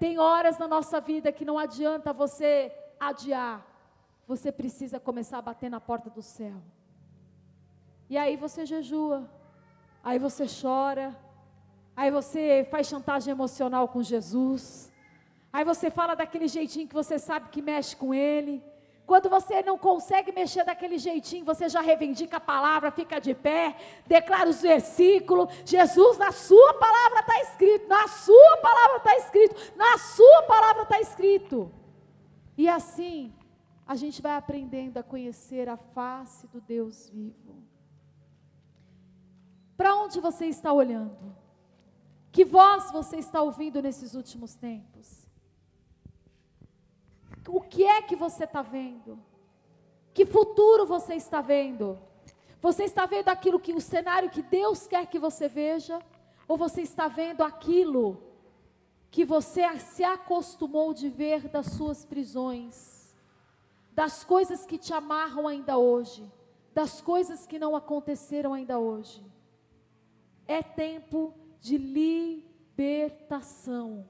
Tem 0.00 0.18
horas 0.18 0.56
na 0.58 0.66
nossa 0.66 0.98
vida 0.98 1.30
que 1.30 1.44
não 1.44 1.58
adianta 1.58 2.10
você 2.10 2.72
adiar, 2.98 3.66
você 4.26 4.50
precisa 4.50 4.98
começar 4.98 5.38
a 5.38 5.42
bater 5.42 5.70
na 5.70 5.78
porta 5.78 6.08
do 6.08 6.22
céu. 6.22 6.56
E 8.10 8.16
aí 8.16 8.36
você 8.36 8.64
jejua, 8.64 9.28
aí 10.02 10.18
você 10.18 10.46
chora, 10.46 11.14
aí 11.94 12.10
você 12.10 12.66
faz 12.70 12.86
chantagem 12.86 13.32
emocional 13.32 13.88
com 13.88 14.02
Jesus, 14.02 14.90
aí 15.52 15.64
você 15.64 15.90
fala 15.90 16.14
daquele 16.14 16.48
jeitinho 16.48 16.88
que 16.88 16.94
você 16.94 17.18
sabe 17.18 17.50
que 17.50 17.60
mexe 17.60 17.94
com 17.94 18.14
Ele. 18.14 18.64
Quando 19.06 19.30
você 19.30 19.62
não 19.62 19.78
consegue 19.78 20.32
mexer 20.32 20.64
daquele 20.64 20.98
jeitinho, 20.98 21.44
você 21.44 21.66
já 21.66 21.80
reivindica 21.80 22.36
a 22.36 22.40
palavra, 22.40 22.90
fica 22.90 23.18
de 23.18 23.34
pé, 23.34 23.74
declara 24.06 24.50
os 24.50 24.60
versículos. 24.60 25.50
Jesus, 25.64 26.18
na 26.18 26.30
sua 26.30 26.74
palavra 26.74 27.20
está 27.20 27.40
escrito, 27.40 27.88
na 27.88 28.06
sua 28.06 28.56
palavra 28.58 28.96
está 28.98 29.16
escrito, 29.16 29.72
na 29.76 29.96
sua 29.96 30.42
palavra 30.42 30.82
está 30.82 31.00
escrito. 31.00 31.72
E 32.56 32.68
assim, 32.68 33.32
a 33.86 33.94
gente 33.94 34.20
vai 34.20 34.32
aprendendo 34.32 34.98
a 34.98 35.02
conhecer 35.02 35.70
a 35.70 35.78
face 35.78 36.46
do 36.48 36.60
Deus 36.60 37.08
vivo. 37.08 37.67
Para 39.78 39.94
onde 39.94 40.18
você 40.18 40.46
está 40.46 40.72
olhando? 40.72 41.36
Que 42.32 42.44
voz 42.44 42.90
você 42.90 43.18
está 43.18 43.40
ouvindo 43.40 43.80
nesses 43.80 44.12
últimos 44.12 44.56
tempos? 44.56 45.24
O 47.48 47.60
que 47.60 47.84
é 47.84 48.02
que 48.02 48.16
você 48.16 48.42
está 48.42 48.60
vendo? 48.60 49.22
Que 50.12 50.26
futuro 50.26 50.84
você 50.84 51.14
está 51.14 51.40
vendo? 51.40 51.96
Você 52.60 52.82
está 52.82 53.06
vendo 53.06 53.28
aquilo 53.28 53.60
que 53.60 53.72
o 53.72 53.80
cenário 53.80 54.28
que 54.30 54.42
Deus 54.42 54.88
quer 54.88 55.06
que 55.06 55.16
você 55.16 55.46
veja? 55.46 56.02
Ou 56.48 56.56
você 56.56 56.82
está 56.82 57.06
vendo 57.06 57.44
aquilo 57.44 58.20
que 59.12 59.24
você 59.24 59.78
se 59.78 60.02
acostumou 60.02 60.92
de 60.92 61.08
ver 61.08 61.48
das 61.48 61.66
suas 61.66 62.04
prisões, 62.04 63.14
das 63.92 64.24
coisas 64.24 64.66
que 64.66 64.76
te 64.76 64.92
amarram 64.92 65.46
ainda 65.46 65.78
hoje, 65.78 66.28
das 66.74 67.00
coisas 67.00 67.46
que 67.46 67.60
não 67.60 67.76
aconteceram 67.76 68.52
ainda 68.54 68.76
hoje? 68.76 69.37
É 70.48 70.62
tempo 70.62 71.32
de 71.60 71.76
libertação. 72.76 74.08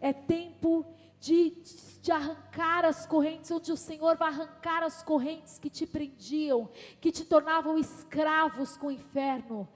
É 0.00 0.12
tempo 0.12 0.86
de, 1.22 1.56
de 2.02 2.10
arrancar 2.10 2.84
as 2.84 3.06
correntes, 3.06 3.48
onde 3.52 3.70
o 3.70 3.76
Senhor 3.76 4.16
vai 4.16 4.28
arrancar 4.28 4.82
as 4.82 5.04
correntes 5.04 5.56
que 5.56 5.70
te 5.70 5.86
prendiam, 5.86 6.68
que 7.00 7.12
te 7.12 7.24
tornavam 7.24 7.78
escravos 7.78 8.76
com 8.76 8.88
o 8.88 8.90
inferno. 8.90 9.68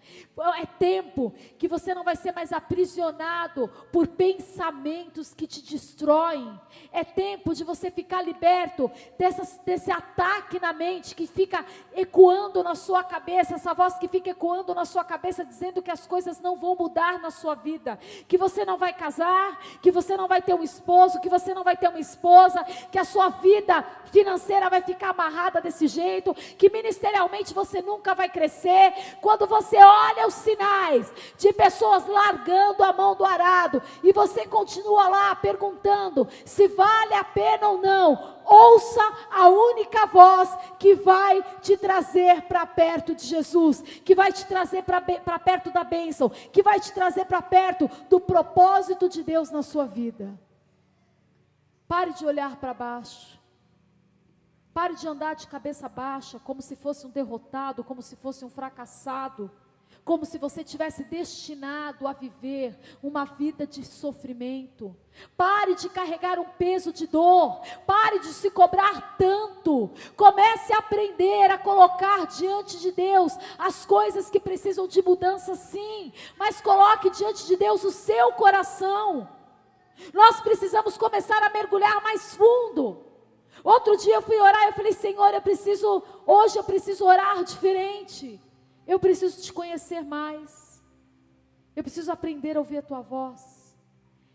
É 0.60 0.66
tempo 0.66 1.32
que 1.56 1.68
você 1.68 1.94
não 1.94 2.02
vai 2.02 2.16
ser 2.16 2.32
mais 2.32 2.52
aprisionado 2.52 3.70
por 3.92 4.08
pensamentos 4.08 5.32
que 5.32 5.46
te 5.46 5.62
destroem. 5.62 6.60
É 6.90 7.04
tempo 7.04 7.54
de 7.54 7.62
você 7.62 7.92
ficar 7.92 8.22
liberto 8.22 8.90
dessas, 9.16 9.60
desse 9.64 9.92
ataque 9.92 10.58
na 10.58 10.72
mente 10.72 11.14
que 11.14 11.28
fica 11.28 11.64
ecoando 11.94 12.60
na 12.64 12.74
sua 12.74 13.04
cabeça, 13.04 13.54
essa 13.54 13.72
voz 13.72 13.96
que 13.98 14.08
fica 14.08 14.30
ecoando 14.30 14.74
na 14.74 14.84
sua 14.84 15.04
cabeça, 15.04 15.44
dizendo 15.44 15.80
que 15.80 15.92
as 15.92 16.08
coisas 16.08 16.40
não 16.40 16.56
vão 16.56 16.74
mudar 16.74 17.20
na 17.20 17.30
sua 17.30 17.54
vida, 17.54 18.00
que 18.26 18.36
você 18.36 18.64
não 18.64 18.76
vai 18.76 18.92
casar, 18.92 19.60
que 19.80 19.92
você 19.92 20.16
não 20.16 20.26
vai 20.26 20.42
ter 20.42 20.52
um 20.52 20.62
esposo, 20.64 21.20
que 21.20 21.28
você 21.28 21.35
não 21.54 21.64
vai 21.64 21.76
ter 21.76 21.88
uma 21.88 21.98
esposa, 21.98 22.64
que 22.90 22.98
a 22.98 23.04
sua 23.04 23.28
vida 23.28 23.84
financeira 24.06 24.70
vai 24.70 24.80
ficar 24.82 25.10
amarrada 25.10 25.60
desse 25.60 25.86
jeito, 25.86 26.34
que 26.34 26.70
ministerialmente 26.70 27.52
você 27.52 27.82
nunca 27.82 28.14
vai 28.14 28.28
crescer. 28.28 28.92
Quando 29.20 29.46
você 29.46 29.76
olha 29.76 30.26
os 30.26 30.34
sinais 30.34 31.12
de 31.36 31.52
pessoas 31.52 32.06
largando 32.06 32.82
a 32.82 32.92
mão 32.92 33.14
do 33.14 33.24
arado 33.24 33.82
e 34.02 34.12
você 34.12 34.46
continua 34.46 35.08
lá 35.08 35.34
perguntando 35.34 36.26
se 36.44 36.68
vale 36.68 37.14
a 37.14 37.24
pena 37.24 37.68
ou 37.68 37.78
não, 37.78 38.36
ouça 38.44 39.02
a 39.30 39.48
única 39.48 40.06
voz 40.06 40.56
que 40.78 40.94
vai 40.94 41.42
te 41.60 41.76
trazer 41.76 42.42
para 42.42 42.64
perto 42.64 43.14
de 43.14 43.26
Jesus, 43.26 43.82
que 44.04 44.14
vai 44.14 44.32
te 44.32 44.46
trazer 44.46 44.82
para 44.82 45.38
perto 45.38 45.70
da 45.70 45.84
bênção, 45.84 46.28
que 46.28 46.62
vai 46.62 46.78
te 46.78 46.92
trazer 46.92 47.24
para 47.26 47.42
perto 47.42 47.90
do 48.08 48.20
propósito 48.20 49.08
de 49.08 49.22
Deus 49.22 49.50
na 49.50 49.62
sua 49.62 49.84
vida. 49.84 50.45
Pare 51.88 52.12
de 52.12 52.26
olhar 52.26 52.56
para 52.56 52.74
baixo. 52.74 53.38
Pare 54.74 54.94
de 54.94 55.06
andar 55.08 55.34
de 55.34 55.46
cabeça 55.46 55.88
baixa, 55.88 56.38
como 56.38 56.60
se 56.60 56.76
fosse 56.76 57.06
um 57.06 57.10
derrotado, 57.10 57.84
como 57.84 58.02
se 58.02 58.14
fosse 58.16 58.44
um 58.44 58.50
fracassado, 58.50 59.50
como 60.04 60.26
se 60.26 60.36
você 60.36 60.62
tivesse 60.62 61.04
destinado 61.04 62.06
a 62.06 62.12
viver 62.12 62.78
uma 63.02 63.24
vida 63.24 63.66
de 63.66 63.84
sofrimento. 63.84 64.94
Pare 65.36 65.74
de 65.76 65.88
carregar 65.88 66.38
um 66.38 66.44
peso 66.44 66.92
de 66.92 67.06
dor, 67.06 67.60
pare 67.86 68.18
de 68.18 68.28
se 68.28 68.50
cobrar 68.50 69.16
tanto. 69.16 69.90
Comece 70.16 70.72
a 70.72 70.78
aprender 70.78 71.50
a 71.50 71.58
colocar 71.58 72.26
diante 72.26 72.78
de 72.78 72.92
Deus 72.92 73.32
as 73.58 73.86
coisas 73.86 74.28
que 74.28 74.38
precisam 74.38 74.86
de 74.86 75.00
mudança, 75.00 75.54
sim, 75.54 76.12
mas 76.36 76.60
coloque 76.60 77.10
diante 77.10 77.46
de 77.46 77.56
Deus 77.56 77.82
o 77.82 77.90
seu 77.90 78.32
coração. 78.32 79.35
Nós 80.12 80.40
precisamos 80.40 80.96
começar 80.96 81.42
a 81.42 81.50
mergulhar 81.50 82.02
mais 82.02 82.34
fundo. 82.34 83.04
Outro 83.64 83.96
dia 83.96 84.14
eu 84.14 84.22
fui 84.22 84.38
orar 84.38 84.64
e 84.64 84.66
eu 84.68 84.72
falei, 84.72 84.92
Senhor, 84.92 85.32
eu 85.32 85.42
preciso, 85.42 86.02
hoje 86.26 86.58
eu 86.58 86.64
preciso 86.64 87.04
orar 87.04 87.42
diferente. 87.42 88.40
Eu 88.86 88.98
preciso 88.98 89.42
te 89.42 89.52
conhecer 89.52 90.02
mais. 90.02 90.82
Eu 91.74 91.82
preciso 91.82 92.12
aprender 92.12 92.56
a 92.56 92.60
ouvir 92.60 92.78
a 92.78 92.82
tua 92.82 93.00
voz. 93.00 93.76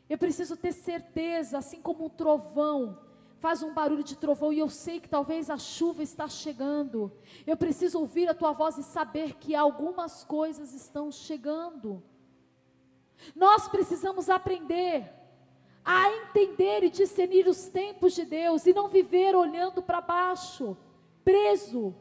Eu 0.10 0.18
preciso 0.18 0.58
ter 0.58 0.74
certeza, 0.74 1.58
assim 1.58 1.82
como 1.82 2.06
um 2.06 2.10
trovão 2.10 3.00
faz 3.42 3.64
um 3.64 3.74
barulho 3.74 4.04
de 4.04 4.16
trovão 4.16 4.54
e 4.54 4.60
eu 4.60 4.70
sei 4.70 5.00
que 5.00 5.10
talvez 5.10 5.50
a 5.50 5.58
chuva 5.58 6.04
está 6.04 6.28
chegando. 6.28 7.12
Eu 7.46 7.58
preciso 7.58 8.00
ouvir 8.00 8.30
a 8.30 8.36
tua 8.36 8.52
voz 8.52 8.78
e 8.78 8.84
saber 8.84 9.34
que 9.34 9.56
algumas 9.56 10.24
coisas 10.24 10.76
estão 10.76 11.12
chegando. 11.12 12.04
Nós 13.36 13.68
precisamos 13.68 14.30
aprender 14.30 15.12
a 15.84 16.10
entender 16.10 16.84
e 16.84 16.90
discernir 16.90 17.48
os 17.48 17.68
tempos 17.68 18.14
de 18.14 18.26
Deus 18.26 18.66
e 18.66 18.74
não 18.74 18.88
viver 18.88 19.36
olhando 19.36 19.82
para 19.82 20.02
baixo, 20.02 20.78
preso, 21.24 21.96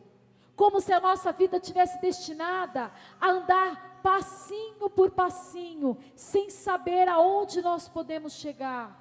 como 0.55 0.81
se 0.81 0.93
a 0.93 1.01
nossa 1.01 1.33
vida 1.33 1.59
tivesse 1.59 2.01
destinada 2.01 2.93
a 3.21 3.31
andar 3.31 4.01
passinho 4.03 4.91
por 4.91 5.11
passinho, 5.11 5.97
sem 6.15 6.51
saber 6.51 7.09
aonde 7.09 7.63
nós 7.63 7.89
podemos 7.89 8.35
chegar. 8.35 8.99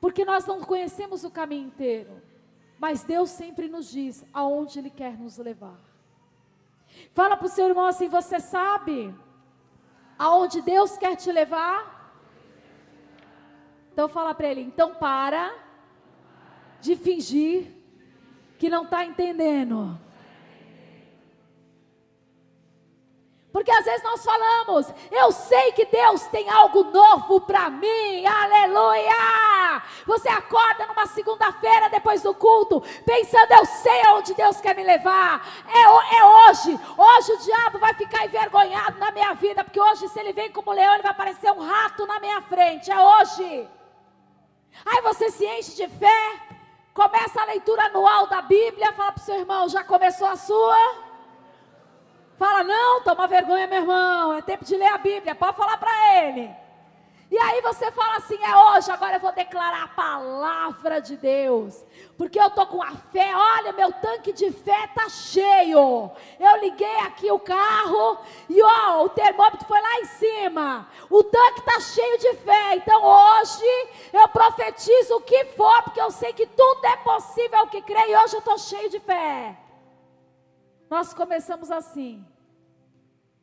Porque 0.00 0.24
nós 0.24 0.46
não 0.46 0.60
conhecemos 0.60 1.24
o 1.24 1.30
caminho 1.30 1.66
inteiro, 1.66 2.22
mas 2.78 3.04
Deus 3.04 3.30
sempre 3.30 3.68
nos 3.68 3.90
diz 3.90 4.24
aonde 4.32 4.78
Ele 4.78 4.90
quer 4.90 5.18
nos 5.18 5.36
levar. 5.36 5.78
Fala 7.12 7.36
para 7.36 7.46
o 7.46 7.50
seu 7.50 7.66
irmão 7.66 7.86
assim: 7.86 8.08
você 8.08 8.40
sabe 8.40 9.14
aonde 10.18 10.62
Deus 10.62 10.96
quer 10.96 11.16
te 11.16 11.30
levar? 11.30 11.99
Então 13.92 14.08
fala 14.08 14.34
para 14.34 14.48
ele, 14.48 14.60
então 14.62 14.94
para 14.94 15.52
de 16.80 16.96
fingir 16.96 17.72
que 18.58 18.68
não 18.68 18.84
está 18.84 19.04
entendendo. 19.04 19.98
Porque 23.52 23.70
às 23.70 23.84
vezes 23.84 24.02
nós 24.04 24.24
falamos, 24.24 24.92
eu 25.10 25.32
sei 25.32 25.72
que 25.72 25.84
Deus 25.84 26.22
tem 26.28 26.48
algo 26.48 26.84
novo 26.84 27.40
para 27.40 27.68
mim, 27.68 28.24
aleluia! 28.24 29.82
Você 30.06 30.28
acorda 30.28 30.86
numa 30.86 31.06
segunda-feira 31.06 31.90
depois 31.90 32.22
do 32.22 32.32
culto, 32.32 32.80
pensando, 33.04 33.52
eu 33.52 33.64
sei 33.66 34.02
aonde 34.06 34.34
Deus 34.34 34.60
quer 34.60 34.76
me 34.76 34.84
levar, 34.84 35.44
é, 35.66 36.16
é 36.16 36.24
hoje, 36.24 36.78
hoje 36.96 37.32
o 37.32 37.38
diabo 37.38 37.78
vai 37.80 37.92
ficar 37.94 38.24
envergonhado 38.24 38.98
na 38.98 39.10
minha 39.10 39.34
vida, 39.34 39.64
porque 39.64 39.80
hoje 39.80 40.08
se 40.08 40.20
ele 40.20 40.32
vem 40.32 40.52
como 40.52 40.72
leão, 40.72 40.94
ele 40.94 41.02
vai 41.02 41.14
parecer 41.14 41.50
um 41.50 41.60
rato 41.60 42.06
na 42.06 42.20
minha 42.20 42.40
frente, 42.42 42.90
é 42.90 43.00
hoje. 43.00 43.79
Aí 44.84 45.02
você 45.02 45.30
se 45.30 45.46
enche 45.46 45.74
de 45.76 45.88
fé, 45.88 46.40
começa 46.94 47.40
a 47.40 47.46
leitura 47.46 47.84
anual 47.84 48.26
da 48.26 48.42
Bíblia, 48.42 48.92
fala 48.92 49.12
para 49.12 49.20
o 49.20 49.24
seu 49.24 49.36
irmão, 49.36 49.68
já 49.68 49.84
começou 49.84 50.26
a 50.26 50.36
sua? 50.36 51.10
Fala, 52.36 52.64
não, 52.64 53.02
toma 53.02 53.26
vergonha, 53.26 53.66
meu 53.66 53.80
irmão, 53.82 54.32
é 54.32 54.42
tempo 54.42 54.64
de 54.64 54.76
ler 54.76 54.88
a 54.88 54.98
Bíblia, 54.98 55.34
pode 55.34 55.56
falar 55.56 55.76
para 55.76 56.22
ele. 56.22 56.50
E 57.30 57.38
aí 57.38 57.60
você 57.60 57.92
fala 57.92 58.16
assim: 58.16 58.36
é 58.42 58.56
hoje, 58.56 58.90
agora 58.90 59.16
eu 59.16 59.20
vou 59.20 59.30
declarar 59.30 59.84
a 59.84 59.88
palavra 59.88 61.00
de 61.00 61.16
Deus. 61.16 61.84
Porque 62.18 62.40
eu 62.40 62.48
estou 62.48 62.66
com 62.66 62.82
a 62.82 62.90
fé, 63.12 63.32
olha, 63.34 63.72
meu 63.72 63.92
tanque 63.92 64.32
de 64.32 64.50
fé 64.50 64.86
está 64.86 65.08
cheio. 65.08 66.10
Eu 66.40 66.56
liguei 66.60 66.96
aqui 67.00 67.30
o 67.30 67.38
carro 67.38 68.18
e 68.48 68.60
ó, 68.60 69.04
o 69.04 69.08
termômetro 69.10 69.64
foi 69.68 69.80
lá 69.80 70.00
em 70.00 70.04
cima. 70.06 70.88
O 71.08 71.22
tanque 71.22 71.60
está 71.60 71.78
cheio 71.78 72.18
de 72.18 72.34
fé. 72.38 72.74
Então 72.74 73.00
hoje 73.00 73.88
eu 74.12 74.26
profetizo 74.28 75.14
o 75.14 75.20
que 75.20 75.44
for, 75.56 75.82
porque 75.84 76.00
eu 76.00 76.10
sei 76.10 76.32
que 76.32 76.46
tudo 76.46 76.84
é 76.84 76.96
possível 76.96 77.68
que 77.68 77.80
crê, 77.82 78.10
e 78.10 78.16
hoje 78.16 78.34
eu 78.34 78.40
estou 78.40 78.58
cheio 78.58 78.90
de 78.90 78.98
fé. 78.98 79.56
Nós 80.90 81.14
começamos 81.14 81.70
assim. 81.70 82.26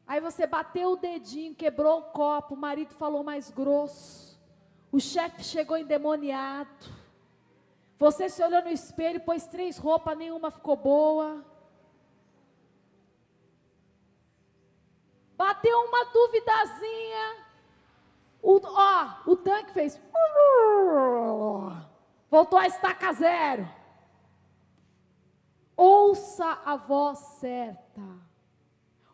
Aí 0.07 0.21
você 0.21 0.47
bateu 0.47 0.91
o 0.91 0.95
dedinho, 0.95 1.53
quebrou 1.53 1.99
o 1.99 2.03
copo, 2.03 2.55
o 2.55 2.57
marido 2.57 2.93
falou 2.93 3.23
mais 3.23 3.51
grosso. 3.51 4.39
O 4.89 4.99
chefe 5.01 5.43
chegou 5.43 5.77
endemoniado. 5.77 6.69
Você 7.97 8.29
se 8.29 8.41
olhou 8.41 8.61
no 8.61 8.69
espelho, 8.69 9.19
pôs 9.19 9.45
três 9.47 9.77
roupas, 9.77 10.17
nenhuma 10.17 10.49
ficou 10.49 10.77
boa. 10.77 11.43
Bateu 15.35 15.77
uma 15.77 16.05
duvidazinha. 16.05 17.45
O, 18.41 18.61
ó, 18.63 19.31
o 19.31 19.35
tanque 19.35 19.73
fez. 19.73 19.99
Voltou 22.29 22.57
a 22.57 22.67
estaca 22.67 23.11
zero. 23.11 23.67
Ouça 25.75 26.61
a 26.65 26.77
voz 26.77 27.19
certa. 27.39 28.01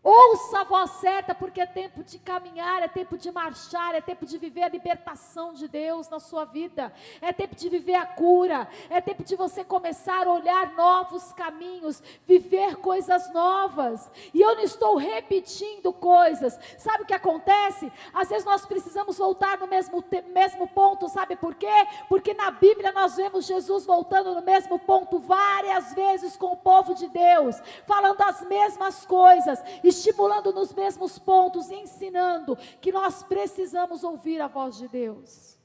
Ouça 0.04 0.60
a 0.60 0.63
voz 0.66 0.92
certa, 0.92 1.34
porque 1.34 1.62
é 1.62 1.66
tempo 1.66 2.04
de 2.04 2.20
caminhar, 2.20 2.84
é 2.84 2.89
tempo 2.89 3.18
de 3.18 3.32
marchar, 3.32 3.96
é 3.96 4.02
tempo 4.02 4.26
de 4.26 4.38
viver 4.38 4.63
a 4.63 4.68
libertação 4.68 5.54
de 5.54 5.66
Deus 5.66 6.10
na 6.10 6.20
sua 6.20 6.44
vida, 6.44 6.92
é 7.22 7.32
tempo 7.32 7.56
de 7.56 7.70
viver 7.70 7.96
a 7.96 8.06
cura, 8.06 8.68
é 8.89 9.00
tempo 9.00 9.24
de 9.24 9.38
você 9.38 9.63
começar 9.63 10.28
a 10.28 10.34
olhar 10.34 10.74
novos 10.74 11.32
caminhos, 11.32 12.04
viver 12.28 12.76
coisas 12.76 13.32
novas. 13.32 14.12
E 14.34 14.42
eu 14.42 14.54
não 14.56 14.63
estou 14.63 14.98
repetindo 14.98 15.94
coisas, 15.94 16.60
sabe 16.78 17.04
o 17.04 17.06
que 17.06 17.13
acontece? 17.13 17.89
Às 18.13 18.28
vezes 18.28 18.44
nós 18.44 18.66
precisamos 18.66 19.18
voltar 19.18 19.58
no 19.58 19.68
mesmo, 19.68 20.04
mesmo 20.34 20.68
ponto, 20.68 21.08
sabe 21.08 21.38
por 21.38 21.56
quê? 21.56 21.88
Porque 22.10 22.34
na 22.34 22.52
Bíblia 22.52 22.92
nós 22.92 23.16
vemos 23.16 23.46
Jesus 23.46 23.86
voltando 23.86 24.36
no 24.36 24.42
mesmo 24.42 24.78
ponto 24.80 25.18
várias 25.20 25.94
vezes 25.94 26.36
com 26.36 26.48
o 26.48 26.58
povo 26.58 26.94
de 26.94 27.08
Deus, 27.08 27.56
falando 27.86 28.22
as 28.22 28.41
mesmas 28.41 29.06
coisas. 29.06 29.64
E 29.82 29.93
estimulando 29.94 30.52
nos 30.52 30.74
mesmos 30.74 31.18
pontos, 31.18 31.72
ensinando 31.72 32.56
que 32.82 32.91
nós 32.91 33.24
precisamos 33.24 34.04
ouvir 34.04 34.41
a 34.41 34.48
voz 34.48 34.78
de 34.78 34.88
Deus. 34.88 35.58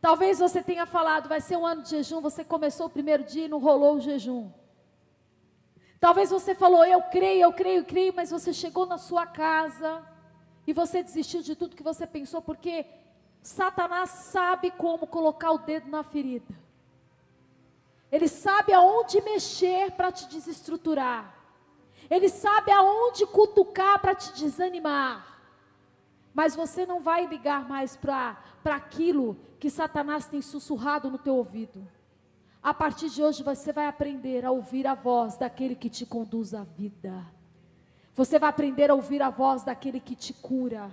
Talvez 0.00 0.38
você 0.38 0.62
tenha 0.62 0.86
falado, 0.86 1.28
vai 1.28 1.40
ser 1.40 1.56
um 1.56 1.66
ano 1.66 1.82
de 1.82 1.90
jejum, 1.90 2.20
você 2.20 2.44
começou 2.44 2.86
o 2.86 2.90
primeiro 2.90 3.24
dia 3.24 3.46
e 3.46 3.48
não 3.48 3.58
rolou 3.58 3.96
o 3.96 4.00
jejum. 4.00 4.50
Talvez 6.00 6.30
você 6.30 6.54
falou, 6.54 6.84
eu 6.84 7.02
creio, 7.02 7.42
eu 7.42 7.52
creio, 7.52 7.80
eu 7.80 7.84
creio, 7.84 8.12
mas 8.14 8.30
você 8.30 8.52
chegou 8.52 8.86
na 8.86 8.98
sua 8.98 9.26
casa 9.26 10.06
e 10.66 10.72
você 10.72 11.02
desistiu 11.02 11.42
de 11.42 11.56
tudo 11.56 11.74
que 11.74 11.82
você 11.82 12.06
pensou, 12.06 12.40
porque 12.40 12.86
Satanás 13.42 14.10
sabe 14.10 14.70
como 14.70 15.06
colocar 15.06 15.50
o 15.50 15.58
dedo 15.58 15.88
na 15.88 16.04
ferida. 16.04 16.54
Ele 18.10 18.28
sabe 18.28 18.72
aonde 18.72 19.20
mexer 19.20 19.90
para 19.92 20.12
te 20.12 20.28
desestruturar. 20.28 21.37
Ele 22.10 22.28
sabe 22.28 22.70
aonde 22.72 23.26
cutucar 23.26 24.00
para 24.00 24.14
te 24.14 24.32
desanimar. 24.32 25.38
Mas 26.32 26.54
você 26.54 26.86
não 26.86 27.00
vai 27.00 27.26
ligar 27.26 27.68
mais 27.68 27.96
para 27.96 28.36
aquilo 28.64 29.36
que 29.58 29.68
Satanás 29.68 30.26
tem 30.26 30.40
sussurrado 30.40 31.10
no 31.10 31.18
teu 31.18 31.34
ouvido. 31.34 31.86
A 32.62 32.72
partir 32.74 33.08
de 33.08 33.22
hoje 33.22 33.42
você 33.42 33.72
vai 33.72 33.86
aprender 33.86 34.44
a 34.44 34.50
ouvir 34.50 34.86
a 34.86 34.94
voz 34.94 35.36
daquele 35.36 35.74
que 35.74 35.90
te 35.90 36.04
conduz 36.04 36.54
à 36.54 36.64
vida. 36.64 37.26
Você 38.14 38.38
vai 38.38 38.50
aprender 38.50 38.90
a 38.90 38.94
ouvir 38.94 39.22
a 39.22 39.30
voz 39.30 39.62
daquele 39.62 40.00
que 40.00 40.14
te 40.14 40.32
cura. 40.32 40.90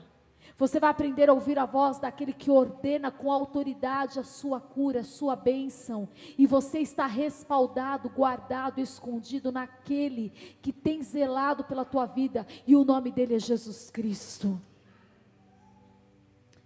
Você 0.58 0.80
vai 0.80 0.90
aprender 0.90 1.30
a 1.30 1.34
ouvir 1.34 1.60
a 1.60 1.66
voz 1.66 2.00
daquele 2.00 2.32
que 2.32 2.50
ordena 2.50 3.12
com 3.12 3.30
autoridade 3.30 4.20
a 4.20 4.24
sua 4.24 4.62
cura, 4.62 5.02
a 5.02 5.04
sua 5.04 5.36
bênção. 5.36 6.08
E 6.38 6.48
você 6.48 6.80
está 6.80 7.06
respaldado, 7.06 8.10
guardado, 8.10 8.80
escondido 8.80 9.52
naquele 9.52 10.30
que 10.62 10.72
tem 10.72 11.04
zelado 11.04 11.66
pela 11.66 11.84
tua 11.84 12.06
vida. 12.06 12.48
E 12.66 12.74
o 12.74 12.86
nome 12.86 13.12
dele 13.12 13.36
é 13.36 13.40
Jesus 13.40 13.90
Cristo. 13.92 14.60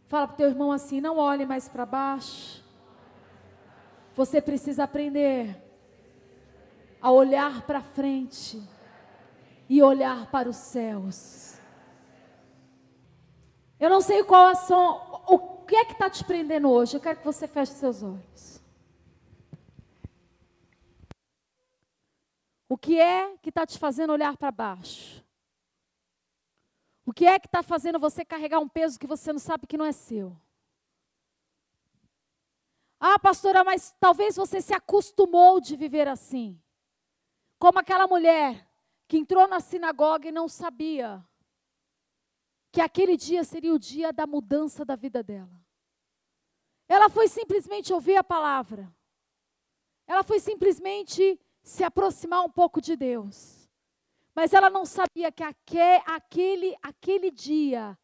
Fala 0.07 0.27
para 0.27 0.35
o 0.35 0.37
teu 0.37 0.49
irmão 0.49 0.71
assim: 0.71 1.01
não 1.01 1.17
olhe 1.17 1.45
mais 1.45 1.67
para 1.67 1.85
baixo. 1.85 2.63
Você 4.15 4.39
precisa 4.39 4.83
aprender 4.83 5.57
a 7.01 7.09
olhar 7.09 7.63
para 7.63 7.81
frente 7.81 8.61
e 9.67 9.81
olhar 9.81 10.29
para 10.29 10.47
os 10.47 10.57
céus. 10.57 11.58
Eu 13.79 13.89
não 13.89 14.01
sei 14.01 14.23
qual 14.23 14.53
são, 14.55 15.23
o 15.27 15.63
que 15.65 15.75
é 15.75 15.85
que 15.85 15.93
está 15.93 16.09
te 16.09 16.23
prendendo 16.23 16.69
hoje. 16.69 16.97
Eu 16.97 17.01
quero 17.01 17.19
que 17.19 17.25
você 17.25 17.47
feche 17.47 17.71
seus 17.73 18.03
olhos. 18.03 18.61
O 22.67 22.77
que 22.77 22.99
é 22.99 23.37
que 23.37 23.49
está 23.49 23.65
te 23.65 23.79
fazendo 23.79 24.11
olhar 24.11 24.35
para 24.35 24.51
baixo? 24.51 25.25
O 27.05 27.13
que 27.13 27.25
é 27.25 27.39
que 27.39 27.47
está 27.47 27.63
fazendo 27.63 27.97
você 27.97 28.25
carregar 28.25 28.59
um 28.59 28.69
peso 28.69 28.99
que 28.99 29.07
você 29.07 29.31
não 29.31 29.39
sabe 29.39 29.65
que 29.65 29.77
não 29.77 29.85
é 29.85 29.91
seu? 29.91 30.35
Ah, 32.99 33.17
pastora, 33.17 33.63
mas 33.63 33.95
talvez 33.99 34.35
você 34.35 34.61
se 34.61 34.73
acostumou 34.73 35.61
de 35.61 35.75
viver 35.75 36.07
assim. 36.07 36.61
Como 37.57 37.79
aquela 37.79 38.07
mulher 38.07 38.69
que 39.07 39.17
entrou 39.17 39.47
na 39.47 39.59
sinagoga 39.59 40.27
e 40.27 40.31
não 40.31 40.47
sabia 40.47 41.25
que 42.71 42.81
aquele 42.81 43.17
dia 43.17 43.43
seria 43.43 43.73
o 43.73 43.79
dia 43.79 44.13
da 44.13 44.27
mudança 44.27 44.85
da 44.85 44.95
vida 44.95 45.23
dela. 45.23 45.59
Ela 46.87 47.09
foi 47.09 47.27
simplesmente 47.27 47.93
ouvir 47.93 48.17
a 48.17 48.23
palavra. 48.23 48.91
Ela 50.07 50.23
foi 50.23 50.39
simplesmente 50.39 51.39
se 51.61 51.83
aproximar 51.83 52.43
um 52.43 52.49
pouco 52.49 52.81
de 52.81 52.95
Deus. 52.95 53.69
Mas 54.33 54.53
ela 54.53 54.69
não 54.69 54.85
sabia 54.85 55.31
que 55.31 55.43
aquele, 55.43 56.75
aquele 56.81 57.29
dia, 57.29 57.97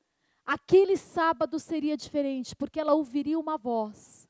aquele 0.45 0.97
sábado 0.97 1.59
seria 1.59 1.95
diferente, 1.95 2.55
porque 2.55 2.79
ela 2.79 2.93
ouviria 2.93 3.39
uma 3.39 3.57
voz. 3.57 4.27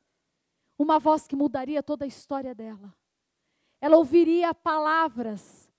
Uma 0.77 0.99
voz 0.99 1.27
que 1.27 1.35
mudaria 1.35 1.81
toda 1.81 2.05
a 2.05 2.07
história 2.07 2.53
dela. 2.53 2.93
Ela 3.81 3.97
ouviria 3.97 4.53
palavras 4.53 5.69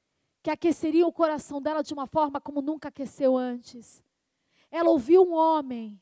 que 0.43 0.51
aqueceriam 0.51 1.09
o 1.09 1.13
coração 1.13 1.61
dela 1.61 1.83
de 1.83 1.93
uma 1.93 2.07
forma 2.07 2.41
como 2.41 2.63
nunca 2.63 2.89
aqueceu 2.89 3.37
antes 3.37 4.06
ela 4.71 4.91
ouviu 4.91 5.23
um 5.23 5.35
homem 5.35 6.01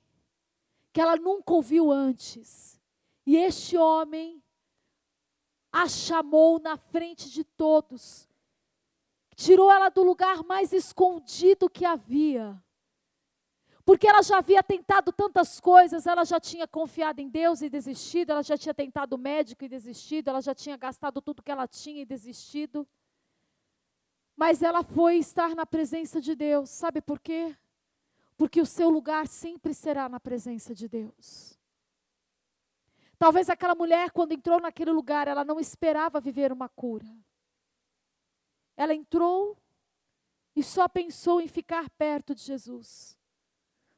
que 0.92 1.00
ela 1.00 1.16
nunca 1.16 1.52
ouviu 1.52 1.90
antes. 1.90 2.80
E 3.26 3.36
este 3.36 3.76
homem 3.76 4.42
a 5.74 5.88
chamou 5.88 6.60
na 6.60 6.76
frente 6.76 7.28
de 7.28 7.42
todos, 7.42 8.28
tirou 9.34 9.72
ela 9.72 9.88
do 9.88 10.04
lugar 10.04 10.44
mais 10.44 10.72
escondido 10.72 11.68
que 11.68 11.84
havia. 11.84 12.62
Porque 13.84 14.06
ela 14.06 14.22
já 14.22 14.38
havia 14.38 14.62
tentado 14.62 15.12
tantas 15.12 15.58
coisas, 15.58 16.06
ela 16.06 16.24
já 16.24 16.38
tinha 16.38 16.68
confiado 16.68 17.18
em 17.18 17.28
Deus 17.28 17.60
e 17.60 17.68
desistido, 17.68 18.30
ela 18.30 18.42
já 18.44 18.56
tinha 18.56 18.72
tentado 18.72 19.18
médico 19.18 19.64
e 19.64 19.68
desistido, 19.68 20.28
ela 20.28 20.40
já 20.40 20.54
tinha 20.54 20.76
gastado 20.76 21.20
tudo 21.20 21.42
que 21.42 21.50
ela 21.50 21.66
tinha 21.66 22.02
e 22.02 22.06
desistido. 22.06 22.86
Mas 24.36 24.62
ela 24.62 24.84
foi 24.84 25.16
estar 25.16 25.56
na 25.56 25.66
presença 25.66 26.20
de 26.20 26.36
Deus, 26.36 26.70
sabe 26.70 27.00
por 27.00 27.18
quê? 27.18 27.56
Porque 28.36 28.60
o 28.60 28.66
seu 28.66 28.88
lugar 28.88 29.26
sempre 29.26 29.72
será 29.72 30.08
na 30.08 30.18
presença 30.18 30.74
de 30.74 30.88
Deus. 30.88 31.58
Talvez 33.18 33.48
aquela 33.48 33.74
mulher, 33.74 34.10
quando 34.10 34.32
entrou 34.32 34.60
naquele 34.60 34.90
lugar, 34.90 35.28
ela 35.28 35.44
não 35.44 35.60
esperava 35.60 36.20
viver 36.20 36.52
uma 36.52 36.68
cura. 36.68 37.06
Ela 38.76 38.94
entrou 38.94 39.56
e 40.56 40.62
só 40.62 40.88
pensou 40.88 41.40
em 41.40 41.48
ficar 41.48 41.88
perto 41.90 42.34
de 42.34 42.42
Jesus. 42.42 43.16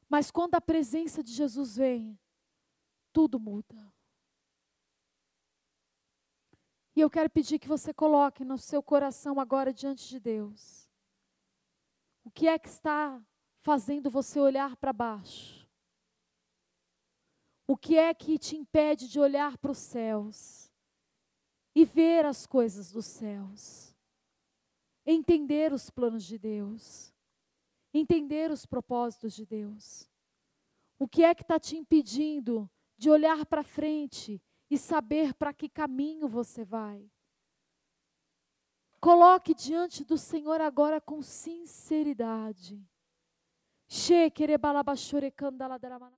Mas 0.07 0.31
quando 0.31 0.55
a 0.55 0.61
presença 0.61 1.23
de 1.23 1.33
Jesus 1.33 1.75
vem, 1.77 2.17
tudo 3.11 3.39
muda. 3.39 3.93
E 6.95 7.01
eu 7.01 7.09
quero 7.09 7.29
pedir 7.29 7.59
que 7.59 7.67
você 7.67 7.93
coloque 7.93 8.45
no 8.45 8.57
seu 8.57 8.81
coração 8.81 9.39
agora 9.39 9.73
diante 9.73 10.07
de 10.07 10.19
Deus. 10.19 10.89
O 12.23 12.31
que 12.31 12.47
é 12.47 12.57
que 12.57 12.67
está 12.67 13.21
fazendo 13.67 14.09
você 14.09 14.39
olhar 14.39 14.77
para 14.77 14.93
baixo? 14.93 15.67
O 17.67 17.75
que 17.75 17.97
é 17.97 18.13
que 18.13 18.39
te 18.39 18.55
impede 18.55 19.09
de 19.09 19.19
olhar 19.19 19.57
para 19.57 19.71
os 19.71 19.77
céus 19.77 20.71
e 21.75 21.83
ver 21.83 22.25
as 22.25 22.47
coisas 22.47 22.93
dos 22.93 23.05
céus? 23.05 23.93
Entender 25.05 25.73
os 25.73 25.89
planos 25.89 26.23
de 26.23 26.37
Deus, 26.37 27.13
entender 27.93 28.51
os 28.51 28.65
propósitos 28.65 29.33
de 29.33 29.45
Deus. 29.45 30.09
O 30.97 31.05
que 31.05 31.25
é 31.25 31.35
que 31.35 31.41
está 31.41 31.59
te 31.59 31.75
impedindo 31.75 32.71
de 32.97 33.09
olhar 33.09 33.45
para 33.45 33.63
frente 33.63 34.41
e 34.69 34.77
saber 34.77 35.33
para 35.33 35.53
que 35.53 35.67
caminho 35.67 36.29
você 36.29 36.63
vai? 36.63 37.05
Coloque 39.01 39.53
diante 39.53 40.05
do 40.05 40.17
Senhor 40.17 40.61
agora 40.61 41.01
com 41.01 41.21
sinceridade. 41.21 42.81
She 43.89 44.29
daramana. 45.79 46.11